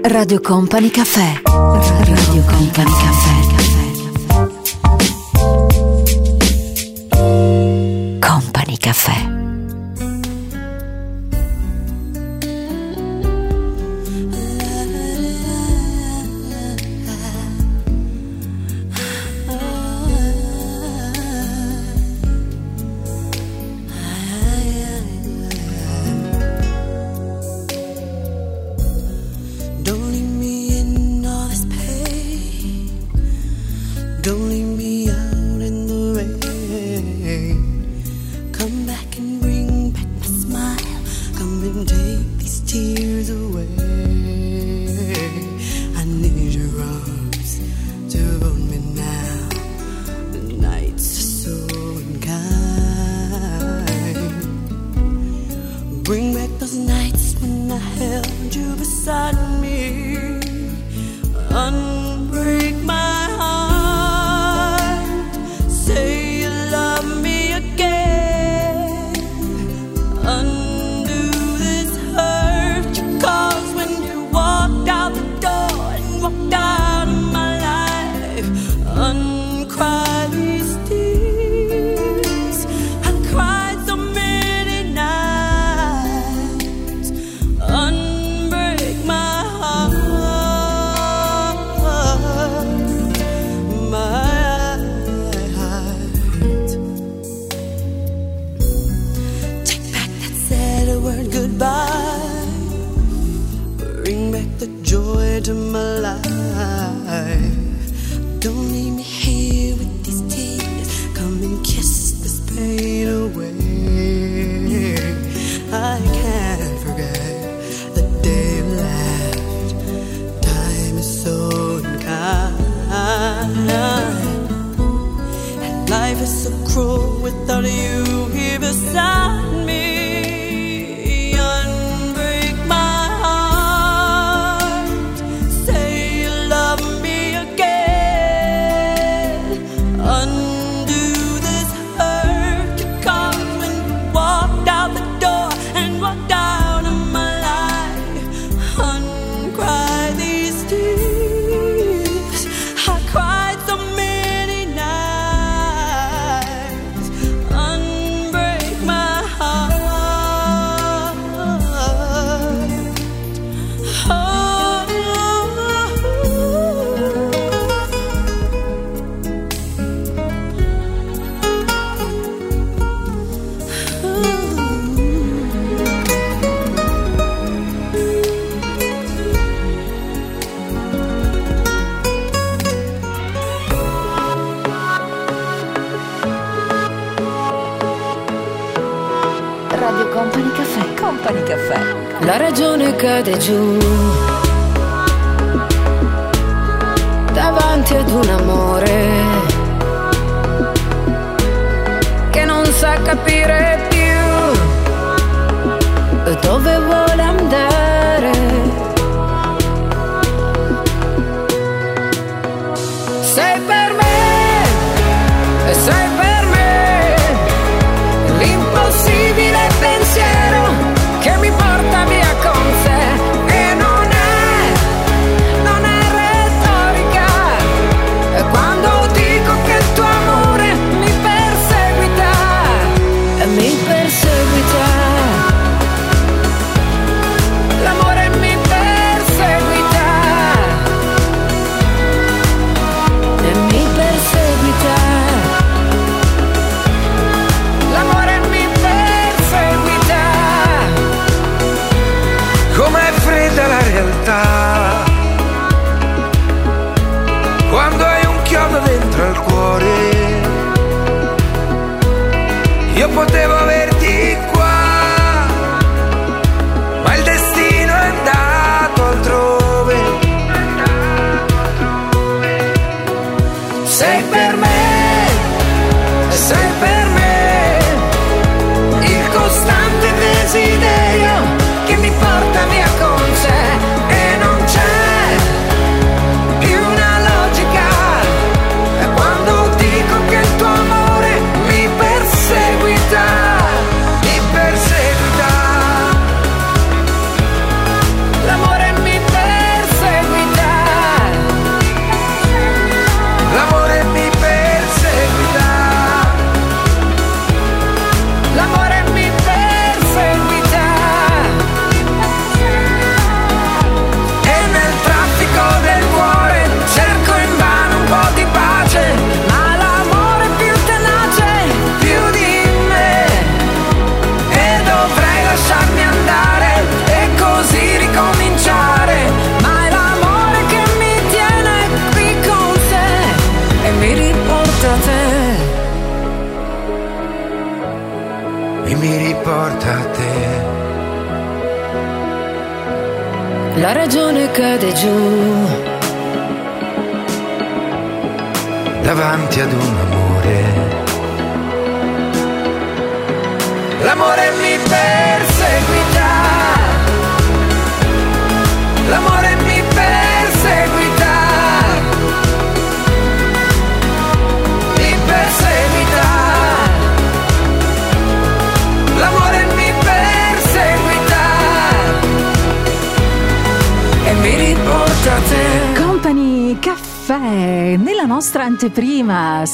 Radio 0.02 0.40
Company 0.40 0.88
Caffè. 0.88 1.42
Radio 1.44 2.42
Company 2.44 2.90
Caffè. 3.02 3.36
Company 8.20 8.76
Caffè. 8.78 9.35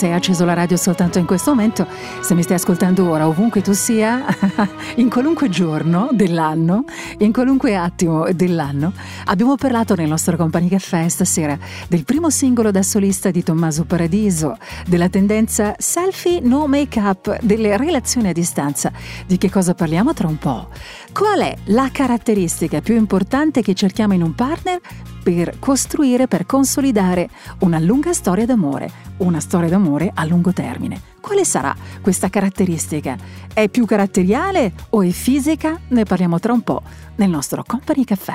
Se 0.03 0.09
hai 0.09 0.15
acceso 0.15 0.45
la 0.45 0.55
radio 0.55 0.77
soltanto 0.77 1.21
in 1.21 1.27
questo 1.27 1.55
momento, 1.55 1.87
se 2.23 2.35
mi 2.35 2.43
stai 2.43 2.57
ascoltando 2.57 3.09
ora, 3.09 3.29
ovunque 3.29 3.63
tu 3.63 3.73
sia, 3.73 4.25
in 4.97 5.09
qualunque 5.09 5.49
giorno 5.49 6.09
dell'anno, 6.13 6.85
in 7.19 7.33
qualunque 7.33 7.77
attimo 7.77 8.31
dell'anno, 8.33 8.93
abbiamo 9.27 9.57
parlato 9.57 9.95
nel 9.95 10.09
nostro 10.09 10.37
Company 10.37 10.69
Caffè 10.69 11.09
stasera 11.09 11.59
del 11.89 12.05
primo 12.05 12.31
singolo 12.31 12.71
da 12.71 12.83
solista 12.83 13.31
di 13.31 13.43
Tommaso 13.43 13.85
Paradiso, 13.85 14.57
della 14.87 15.09
tendenza 15.09 15.75
selfie 15.79 16.41
no 16.41 16.67
make 16.67 16.99
up, 17.01 17.39
delle 17.43 17.77
relazioni 17.77 18.29
a 18.29 18.33
distanza. 18.33 18.93
Di 19.27 19.39
che 19.39 19.51
cosa 19.51 19.75
parliamo 19.75 20.13
tra 20.13 20.29
un 20.29 20.39
po'? 20.39 20.69
Qual 21.13 21.41
è 21.41 21.55
la 21.67 21.89
caratteristica 21.93 22.81
più 22.81 22.97
importante 22.97 23.63
che 23.63 23.75
cerchiamo 23.75 24.15
in 24.15 24.23
un 24.23 24.35
partner 24.35 24.81
per 25.23 25.59
costruire, 25.59 26.27
per 26.27 26.47
consolidare 26.47 27.29
una 27.61 27.79
lunga 27.79 28.13
storia 28.13 28.47
d'amore, 28.47 28.91
una 29.19 29.41
storia 29.41 29.69
d'amore 29.69 30.11
a 30.13 30.25
lungo 30.25 30.53
termine? 30.53 31.12
Quale 31.23 31.45
sarà 31.45 31.75
questa 32.03 32.29
caratteristica? 32.29 33.17
È 33.55 33.69
più 33.69 33.87
caratteriale 33.87 34.73
o 34.91 35.03
è 35.03 35.11
fisica? 35.11 35.79
Ne 35.89 36.03
parliamo 36.03 36.41
tra 36.41 36.53
un 36.53 36.63
po' 36.63 36.83
nel 37.15 37.31
nostro 37.31 37.63
Company 37.65 38.05
Caffè. 38.05 38.35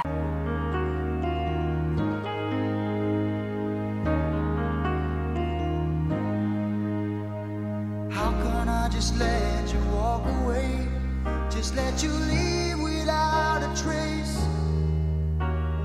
How 8.09 8.31
can 8.41 8.69
I 8.69 8.88
just 8.89 9.18
let 9.18 9.69
you 9.69 9.80
walk 9.93 10.26
away? 10.41 10.88
Just 11.49 11.76
let 11.76 12.01
you 12.01 12.11
leave 12.30 12.80
without 12.81 13.61
a 13.64 13.69
trace. 13.76 14.39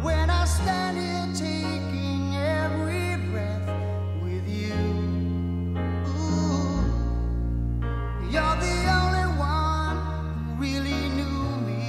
When 0.03 0.31
I 0.31 0.45
stand 0.47 0.97
here 0.97 1.27
taking 1.35 2.37
every 2.37 3.02
you're 8.33 8.57
the 8.57 8.77
only 8.99 9.29
one 9.39 9.97
who 10.33 10.63
really 10.65 11.03
knew 11.17 11.41
me 11.69 11.83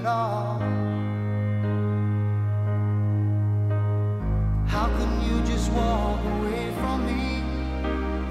at 0.00 0.06
all. 0.06 0.58
How 4.66 4.88
can 4.88 5.10
you 5.26 5.36
just 5.46 5.70
walk 5.70 6.20
away 6.34 6.72
from 6.80 7.06
me 7.06 7.42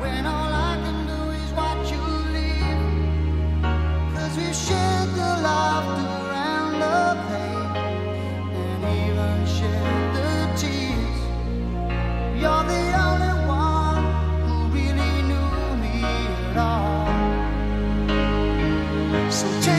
when 0.01 0.25
all 0.25 0.51
I 0.51 0.75
can 0.83 1.07
do 1.07 1.19
is 1.41 1.51
watch 1.53 1.89
you 1.89 2.03
leave? 2.35 2.81
Cause 4.13 4.35
we've 4.35 4.59
shared 4.67 5.09
the 5.21 5.31
laughter 5.47 6.33
and 6.51 6.81
the 6.83 7.01
pain, 7.29 7.67
and 8.61 8.83
even 8.99 9.37
shared 9.55 10.09
the 10.17 10.31
tears. 10.59 11.19
You're 12.41 12.65
the 12.73 12.92
So 19.43 19.72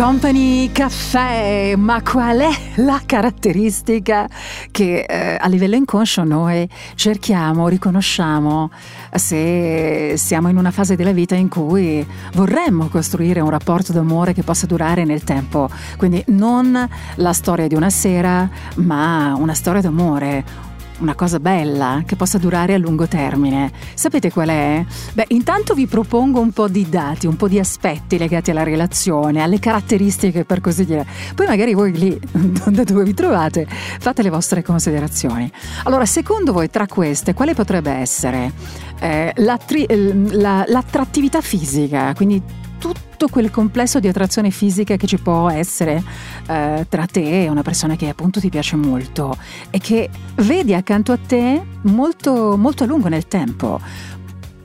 Company 0.00 0.72
Caffè, 0.72 1.74
ma 1.76 2.00
qual 2.00 2.38
è 2.38 2.50
la 2.76 3.02
caratteristica 3.04 4.26
che 4.70 5.00
eh, 5.02 5.36
a 5.38 5.46
livello 5.46 5.74
inconscio 5.74 6.24
noi 6.24 6.66
cerchiamo, 6.94 7.68
riconosciamo 7.68 8.70
se 9.12 10.14
siamo 10.16 10.48
in 10.48 10.56
una 10.56 10.70
fase 10.70 10.96
della 10.96 11.12
vita 11.12 11.34
in 11.34 11.50
cui 11.50 12.04
vorremmo 12.32 12.88
costruire 12.88 13.40
un 13.40 13.50
rapporto 13.50 13.92
d'amore 13.92 14.32
che 14.32 14.42
possa 14.42 14.64
durare 14.64 15.04
nel 15.04 15.22
tempo? 15.22 15.68
Quindi 15.98 16.24
non 16.28 16.88
la 17.16 17.32
storia 17.34 17.66
di 17.66 17.74
una 17.74 17.90
sera, 17.90 18.48
ma 18.76 19.34
una 19.36 19.52
storia 19.52 19.82
d'amore, 19.82 20.69
una 21.00 21.14
cosa 21.14 21.40
bella 21.40 22.02
che 22.06 22.16
possa 22.16 22.38
durare 22.38 22.74
a 22.74 22.78
lungo 22.78 23.06
termine. 23.06 23.70
Sapete 23.94 24.30
qual 24.30 24.48
è? 24.48 24.84
Beh, 25.12 25.26
intanto 25.28 25.74
vi 25.74 25.86
propongo 25.86 26.40
un 26.40 26.52
po' 26.52 26.68
di 26.68 26.88
dati, 26.88 27.26
un 27.26 27.36
po' 27.36 27.48
di 27.48 27.58
aspetti 27.58 28.18
legati 28.18 28.50
alla 28.50 28.62
relazione, 28.62 29.42
alle 29.42 29.58
caratteristiche 29.58 30.44
per 30.44 30.60
così 30.60 30.84
dire. 30.84 31.06
Poi 31.34 31.46
magari 31.46 31.74
voi 31.74 31.92
lì, 31.92 32.20
da 32.70 32.84
dove 32.84 33.04
vi 33.04 33.14
trovate, 33.14 33.66
fate 33.66 34.22
le 34.22 34.30
vostre 34.30 34.62
considerazioni. 34.62 35.50
Allora, 35.84 36.06
secondo 36.06 36.52
voi 36.52 36.70
tra 36.70 36.86
queste, 36.86 37.34
quale 37.34 37.54
potrebbe 37.54 37.90
essere 37.90 38.52
eh, 39.00 39.32
l'attrattività 39.36 41.40
fisica? 41.40 42.12
Quindi 42.14 42.68
tutto 42.80 43.28
quel 43.28 43.50
complesso 43.50 44.00
di 44.00 44.08
attrazione 44.08 44.50
fisica 44.50 44.96
che 44.96 45.06
ci 45.06 45.18
può 45.18 45.50
essere 45.50 46.02
eh, 46.48 46.86
tra 46.88 47.06
te 47.06 47.44
e 47.44 47.48
una 47.48 47.62
persona 47.62 47.94
che 47.94 48.08
appunto 48.08 48.40
ti 48.40 48.48
piace 48.48 48.76
molto 48.76 49.36
e 49.68 49.78
che 49.78 50.08
vedi 50.36 50.74
accanto 50.74 51.12
a 51.12 51.18
te 51.18 51.62
molto, 51.82 52.56
molto 52.56 52.84
a 52.84 52.86
lungo 52.86 53.08
nel 53.08 53.28
tempo. 53.28 53.78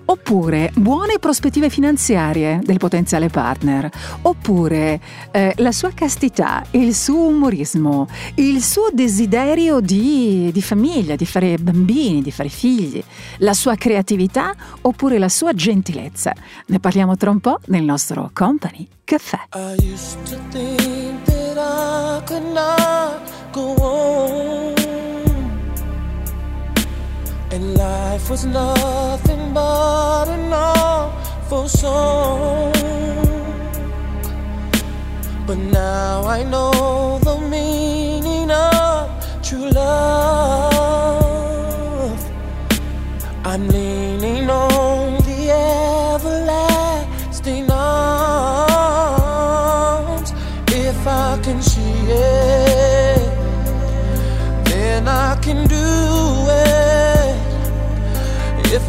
Oppure 0.07 0.71
buone 0.75 1.17
prospettive 1.19 1.69
finanziarie 1.69 2.59
del 2.63 2.77
potenziale 2.77 3.29
partner, 3.29 3.89
oppure 4.21 4.99
eh, 5.31 5.53
la 5.57 5.71
sua 5.71 5.91
castità, 5.95 6.63
il 6.71 6.93
suo 6.93 7.25
umorismo, 7.27 8.07
il 8.35 8.61
suo 8.61 8.89
desiderio 8.93 9.79
di, 9.79 10.51
di 10.53 10.61
famiglia, 10.61 11.15
di 11.15 11.25
fare 11.25 11.57
bambini, 11.57 12.21
di 12.21 12.29
fare 12.31 12.49
figli, 12.49 13.03
la 13.37 13.53
sua 13.53 13.75
creatività, 13.75 14.53
oppure 14.81 15.17
la 15.17 15.29
sua 15.29 15.53
gentilezza. 15.53 16.33
Ne 16.67 16.79
parliamo 16.79 17.17
tra 17.17 17.31
un 17.31 17.39
po' 17.39 17.59
nel 17.65 17.83
nostro 17.83 18.29
Company 18.31 18.87
Caffè. 19.03 19.47
I 19.55 19.75
used 19.91 20.17
to 20.29 20.37
think 20.51 21.23
that 21.25 21.57
I 21.57 22.23
could 22.25 22.45
not 22.53 23.21
go 23.51 23.73
on. 23.81 24.74
And 27.55 27.77
life 27.77 28.29
was 28.29 28.43
nothing 28.43 29.53
but 29.53 30.27
an 30.27 30.51
awful 30.51 31.69
song. 31.69 32.73
But 35.47 35.57
now 35.57 36.25
I 36.25 36.43
know 36.43 37.17
the 37.23 37.37
meaning 37.39 38.51
of 38.51 39.09
true 39.41 39.69
love. 39.69 40.35
I'm 43.45 43.69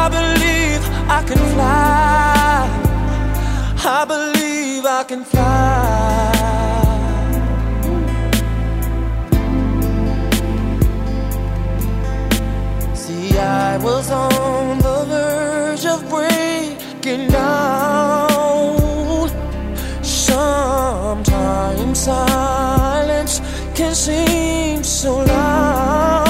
I 0.00 0.08
believe 0.16 0.82
I 1.16 1.20
can 1.28 1.38
fly. 1.52 2.68
I 3.98 4.04
believe 4.12 4.84
I 4.86 5.02
can 5.04 5.24
fly. 5.24 6.30
See, 12.94 13.38
I 13.38 13.76
was 13.78 14.10
on 14.10 14.78
the 14.78 15.04
verge 15.12 15.86
of 15.86 16.00
breaking 16.08 17.28
down. 17.28 18.80
Sometimes 20.02 21.98
silence 21.98 23.40
can 23.74 23.94
seem 23.94 24.82
so 24.84 25.18
loud. 25.24 26.29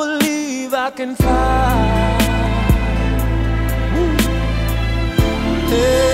Believe 0.00 0.72
I 0.72 0.90
can 0.90 1.14
fly. 1.14 2.20
Hey, 5.68 6.09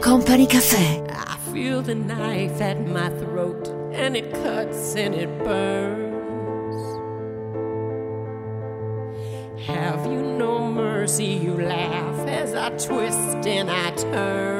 Company 0.00 0.46
Cafe. 0.46 1.04
I 1.10 1.36
feel 1.52 1.82
the 1.82 1.94
knife 1.94 2.60
at 2.60 2.86
my 2.86 3.10
throat, 3.10 3.68
and 3.92 4.16
it 4.16 4.32
cuts 4.32 4.94
and 4.96 5.14
it 5.14 5.28
burns. 5.40 6.82
Have 9.66 10.06
you 10.06 10.22
no 10.22 10.70
mercy? 10.70 11.26
You 11.26 11.54
laugh 11.54 12.28
as 12.28 12.54
I 12.54 12.70
twist 12.70 13.46
and 13.46 13.70
I 13.70 13.90
turn. 13.90 14.57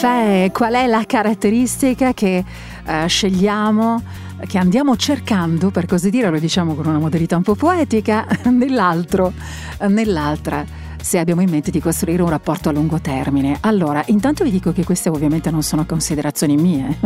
Caffè, 0.00 0.52
qual 0.52 0.74
è 0.74 0.86
la 0.86 1.02
caratteristica 1.04 2.14
che 2.14 2.44
eh, 2.86 3.06
scegliamo, 3.08 4.00
che 4.46 4.56
andiamo 4.56 4.94
cercando, 4.96 5.72
per 5.72 5.86
così 5.86 6.08
dire, 6.08 6.30
lo 6.30 6.38
diciamo 6.38 6.76
con 6.76 6.86
una 6.86 7.00
modalità 7.00 7.34
un 7.34 7.42
po' 7.42 7.56
poetica, 7.56 8.24
nell'altro, 8.48 9.32
nell'altra 9.88 10.64
se 11.00 11.18
abbiamo 11.18 11.40
in 11.40 11.50
mente 11.50 11.72
di 11.72 11.80
costruire 11.80 12.22
un 12.22 12.28
rapporto 12.28 12.68
a 12.68 12.72
lungo 12.72 13.00
termine. 13.00 13.56
Allora, 13.62 14.00
intanto 14.06 14.44
vi 14.44 14.52
dico 14.52 14.72
che 14.72 14.84
queste 14.84 15.08
ovviamente 15.08 15.50
non 15.50 15.64
sono 15.64 15.84
considerazioni 15.84 16.56
mie, 16.56 16.96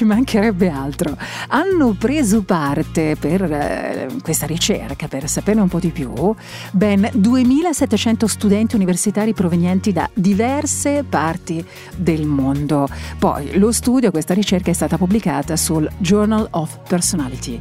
ci 0.00 0.04
mancherebbe 0.06 0.70
altro. 0.70 1.14
Hanno 1.48 1.92
preso 1.92 2.42
parte 2.42 3.16
per 3.20 3.42
eh, 3.42 4.08
questa 4.22 4.46
ricerca, 4.46 5.08
per 5.08 5.28
saperne 5.28 5.60
un 5.60 5.68
po' 5.68 5.78
di 5.78 5.90
più, 5.90 6.34
ben 6.70 7.06
2700 7.12 8.26
studenti 8.26 8.76
universitari 8.76 9.34
provenienti 9.34 9.92
da 9.92 10.08
diverse 10.14 11.04
parti 11.06 11.62
del 11.94 12.24
mondo. 12.24 12.88
Poi 13.18 13.58
lo 13.58 13.72
studio, 13.72 14.10
questa 14.10 14.32
ricerca 14.32 14.70
è 14.70 14.74
stata 14.74 14.96
pubblicata 14.96 15.54
sul 15.56 15.86
Journal 15.98 16.48
of 16.52 16.78
Personality. 16.88 17.60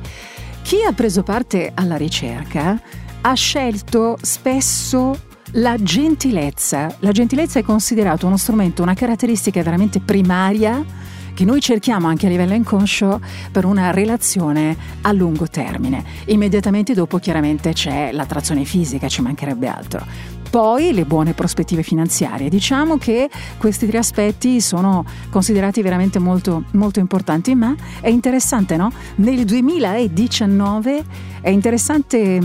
Chi 0.61 0.77
ha 0.87 0.93
preso 0.93 1.23
parte 1.23 1.71
alla 1.73 1.97
ricerca 1.97 2.81
ha 3.21 3.33
scelto 3.33 4.17
spesso 4.21 5.27
la 5.53 5.75
gentilezza. 5.77 6.95
La 6.99 7.11
gentilezza 7.11 7.59
è 7.59 7.63
considerata 7.63 8.25
uno 8.27 8.37
strumento, 8.37 8.81
una 8.81 8.93
caratteristica 8.93 9.61
veramente 9.61 9.99
primaria 9.99 10.98
che 11.39 11.45
noi 11.45 11.61
cerchiamo 11.61 12.07
anche 12.07 12.25
a 12.25 12.29
livello 12.29 12.53
inconscio 12.53 13.21
per 13.49 13.63
una 13.63 13.91
relazione 13.91 14.75
a 15.03 15.13
lungo 15.13 15.47
termine. 15.47 16.03
Immediatamente 16.25 16.93
dopo 16.93 17.17
chiaramente 17.17 17.71
c'è 17.71 18.11
l'attrazione 18.11 18.65
fisica, 18.65 19.07
ci 19.07 19.21
mancherebbe 19.21 19.67
altro. 19.67 20.05
Poi 20.49 20.91
le 20.91 21.05
buone 21.05 21.31
prospettive 21.31 21.81
finanziarie. 21.81 22.49
Diciamo 22.49 22.97
che 22.97 23.29
questi 23.57 23.87
tre 23.87 23.99
aspetti 23.99 24.59
sono 24.59 25.05
considerati 25.29 25.81
veramente 25.81 26.19
molto, 26.19 26.65
molto 26.71 26.99
importanti, 26.99 27.55
ma 27.55 27.73
è 28.01 28.09
interessante, 28.09 28.75
no? 28.75 28.91
Nel 29.15 29.45
2019 29.45 31.03
è 31.39 31.49
interessante 31.49 32.41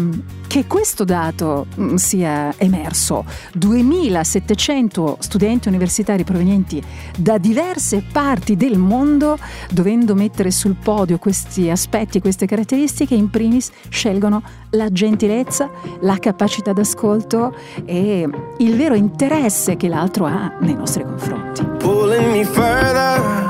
che 0.54 0.68
questo 0.68 1.02
dato 1.02 1.66
mm, 1.76 1.96
sia 1.96 2.54
emerso. 2.58 3.24
2700 3.54 5.16
studenti 5.18 5.66
universitari 5.66 6.22
provenienti 6.22 6.80
da 7.18 7.38
diverse 7.38 8.04
parti 8.12 8.54
del 8.54 8.78
mondo, 8.78 9.36
dovendo 9.72 10.14
mettere 10.14 10.52
sul 10.52 10.76
podio 10.76 11.18
questi 11.18 11.70
aspetti 11.70 12.20
queste 12.20 12.46
caratteristiche, 12.46 13.16
in 13.16 13.30
primis 13.30 13.72
scelgono 13.88 14.44
la 14.70 14.92
gentilezza, 14.92 15.68
la 16.02 16.18
capacità 16.18 16.72
d'ascolto 16.72 17.52
e 17.84 18.28
il 18.58 18.76
vero 18.76 18.94
interesse 18.94 19.76
che 19.76 19.88
l'altro 19.88 20.26
ha 20.26 20.56
nei 20.60 20.74
nostri 20.74 21.02
confronti. 21.02 21.64
pulling 21.80 22.30
me 22.30 22.44
further 22.44 23.43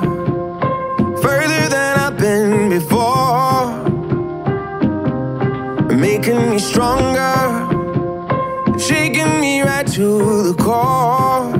making 6.26 6.50
me 6.50 6.58
stronger, 6.58 7.68
shaking 8.78 9.40
me 9.40 9.60
right 9.60 9.86
to 9.86 10.52
the 10.52 10.54
core. 10.54 11.52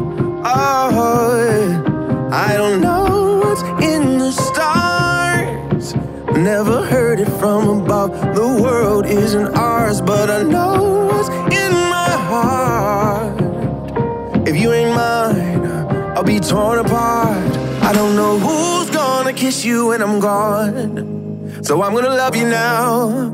Oh. 0.47 2.31
I 2.33 2.55
don't 2.57 2.81
know 2.81 3.41
what's 3.41 3.63
in 3.85 4.19
the 4.19 4.33
stars, 4.33 5.95
never 6.35 6.83
heard 6.87 7.21
it 7.21 7.29
from 7.39 7.83
above. 7.83 8.13
The 8.35 8.63
world 8.63 9.05
isn't 9.07 9.55
ours, 9.55 10.01
but 10.01 10.31
I 10.31 10.43
know 10.43 11.09
what's 11.09 11.29
in 11.55 11.73
my 11.73 12.11
heart. 12.31 13.41
If 14.49 14.57
you 14.57 14.73
ain't 14.73 14.95
mine, 14.95 15.67
I'll 16.17 16.25
be 16.25 16.41
torn 16.41 16.79
apart. 16.79 17.57
I 17.83 17.93
don't 17.93 18.17
know 18.17 18.39
who's 18.39 18.89
gonna 18.89 19.35
kiss 19.35 19.63
you 19.65 19.89
when 19.89 20.01
I'm 20.01 20.21
gone. 20.21 21.23
So 21.63 21.83
I'm 21.83 21.95
gonna 21.95 22.09
love 22.09 22.35
you 22.35 22.49
now, 22.49 23.34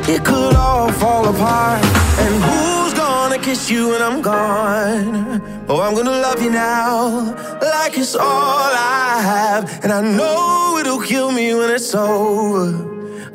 it 0.07 0.23
could 0.23 0.55
all 0.55 0.91
fall 0.91 1.27
apart. 1.27 1.83
And 2.19 2.43
who's 2.43 2.93
gonna 2.93 3.37
kiss 3.39 3.69
you 3.69 3.89
when 3.89 4.01
I'm 4.01 4.21
gone? 4.21 5.41
Oh, 5.67 5.81
I'm 5.81 5.95
gonna 5.95 6.11
love 6.11 6.41
you 6.41 6.51
now, 6.51 7.33
like 7.61 7.97
it's 7.97 8.15
all 8.15 8.71
I 8.73 9.19
have. 9.21 9.83
And 9.83 9.91
I 9.91 10.01
know 10.01 10.77
it'll 10.79 11.01
kill 11.01 11.31
me 11.31 11.53
when 11.55 11.69
it's 11.69 11.93
over. 11.95 12.67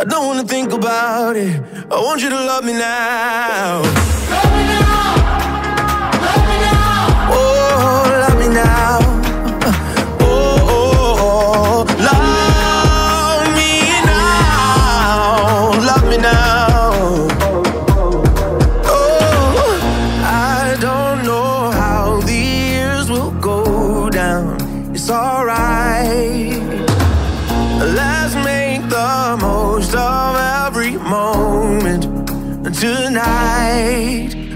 I 0.01 0.05
don't 0.05 0.27
wanna 0.27 0.45
think 0.45 0.73
about 0.73 1.37
it. 1.37 1.61
I 1.91 1.97
want 2.01 2.23
you 2.23 2.31
to 2.31 2.37
love 2.37 2.65
me 2.65 2.73
now. 2.73 3.83
Love 4.31 4.53
me 4.57 4.63
now 4.65 4.91
Oh, 7.33 8.07
love 8.23 8.39
me 8.39 8.49
now. 8.55 8.99
Oh, 9.03 9.20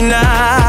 just 0.00 0.12
wanna 0.12 0.59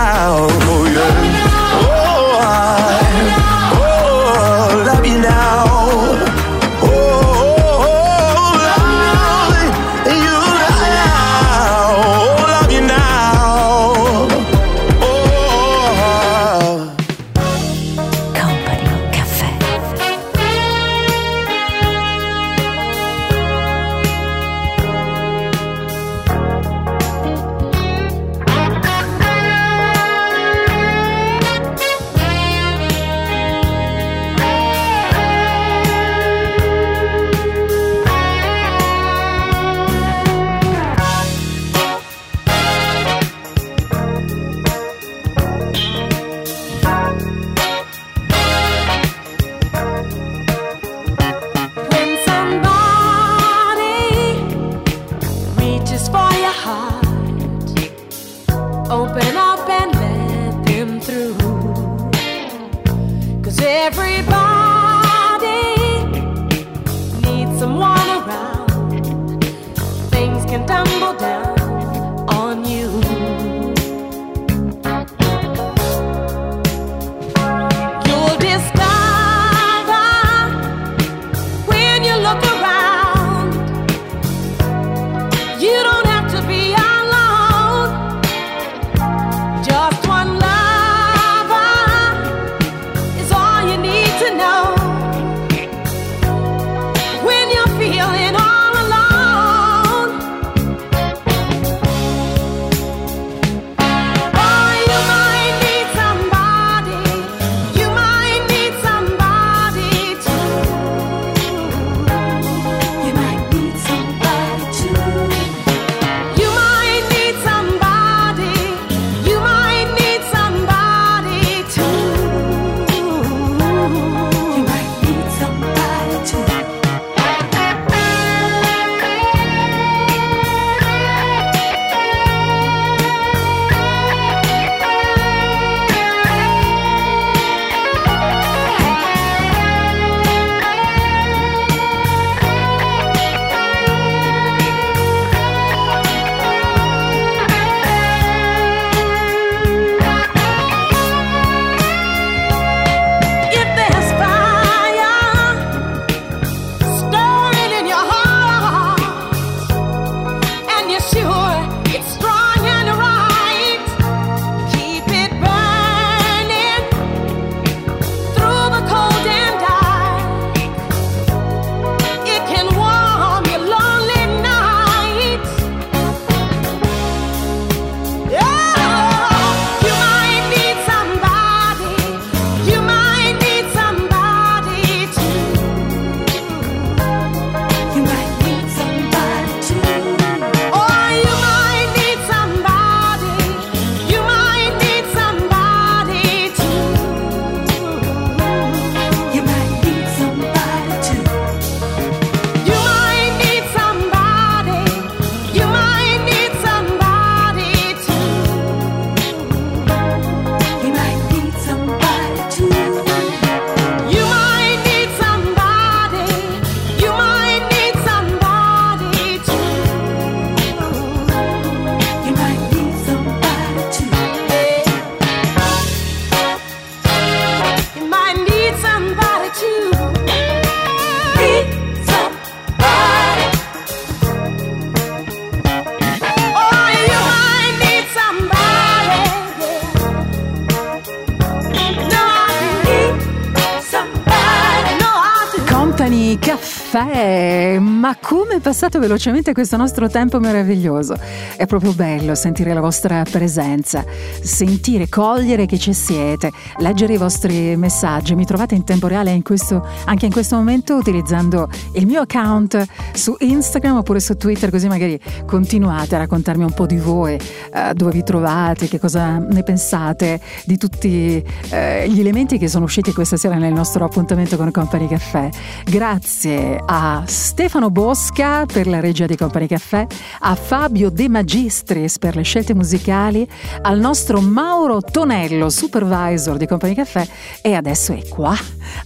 passato 248.82 248.98
velocemente 248.98 249.54
questo 249.54 249.78
nostro 249.78 250.10
tempo 250.10 250.40
meraviglioso? 250.40 251.16
È 251.56 251.68
proprio 251.68 251.94
bello 251.94 252.34
sentire 252.34 252.74
la 252.74 252.82
vostra 252.82 253.22
presenza, 253.30 254.04
sentire, 254.42 255.08
cogliere 255.08 255.68
che 255.68 255.78
ci 255.78 255.94
siete, 255.94 256.52
leggere 256.78 257.14
i 257.14 257.18
vostri 257.18 257.76
messaggi. 257.78 258.34
Mi 258.34 258.44
trovate 258.44 258.74
in 258.74 258.84
tempo 258.84 259.06
reale 259.06 259.30
in 259.30 259.44
questo- 259.44 259.86
anche 260.06 260.26
in 260.26 260.32
questo 260.32 260.56
momento 260.56 260.96
utilizzando 260.96 261.70
il 261.92 262.08
mio 262.08 262.22
account 262.22 262.84
su 263.14 263.36
Instagram 263.40 263.98
oppure 263.98 264.20
su 264.20 264.36
Twitter, 264.36 264.70
così 264.70 264.88
magari 264.88 265.20
continuate 265.46 266.16
a 266.16 266.20
raccontarmi 266.20 266.64
un 266.64 266.74
po' 266.74 266.86
di 266.86 266.98
voi, 266.98 267.36
eh, 267.36 267.94
dove 267.94 268.12
vi 268.12 268.24
trovate, 268.24 268.88
che 268.88 269.00
cosa 269.00 269.38
ne 269.38 269.64
pensate 269.64 270.40
di 270.66 270.78
tutti 270.78 271.44
eh, 271.70 272.08
gli 272.10 272.20
elementi 272.20 272.58
che 272.58 272.68
sono 272.68 272.86
usciti 272.86 273.14
questa 273.14 273.38
sera 273.38 273.56
nel 273.56 273.74
nostro 273.74 274.06
appuntamento 274.06 274.58
con 274.58 274.72
Company 274.72 275.08
Caffè. 275.08 275.50
Grazie 275.86 276.82
a 276.86 277.24
Stefano 277.26 277.90
Bosca 277.90 278.66
per 278.66 278.88
la 278.88 279.00
regia 279.00 279.26
di 279.26 279.36
Company 279.36 279.68
Caffè, 279.68 280.06
a 280.40 280.56
Fabio 280.56 281.10
De 281.10 281.30
Magistris 281.30 282.18
per 282.18 282.36
le 282.36 282.44
scelte 282.44 282.74
musicali, 282.74 283.48
al 283.82 284.00
nostro 284.00 284.42
Mauro 284.42 285.02
Tonello, 285.02 285.70
supervisor 285.70 286.58
di 286.58 286.68
Company 286.68 286.94
Caffè 286.94 287.28
e 287.62 287.74
adesso 287.74 288.14
è 288.14 288.28
qua, 288.28 288.56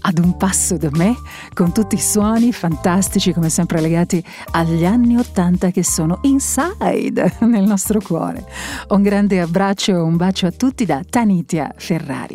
ad 0.02 0.18
un 0.19 0.38
passo 0.38 0.77
da 0.77 0.90
me, 0.91 1.15
con 1.56 1.72
tutti 1.72 1.95
i 1.95 1.99
suoni 1.99 2.52
fantastici 2.52 3.32
come 3.32 3.49
sempre 3.49 3.80
legati 3.80 4.22
agli 4.52 4.86
anni 4.86 5.15
Ottanta 5.15 5.72
che 5.72 5.86
sono 5.86 6.19
inside 6.23 7.38
nel 7.40 7.64
nostro 7.64 8.02
cuore. 8.02 8.45
Un 8.90 9.02
grande 9.02 9.40
abbraccio 9.40 9.91
e 9.91 9.95
un 9.95 10.18
bacio 10.18 10.48
a 10.48 10.52
tutti 10.52 10.84
da 10.86 11.02
Tanitia 11.10 11.73
Ferrari. 11.77 12.34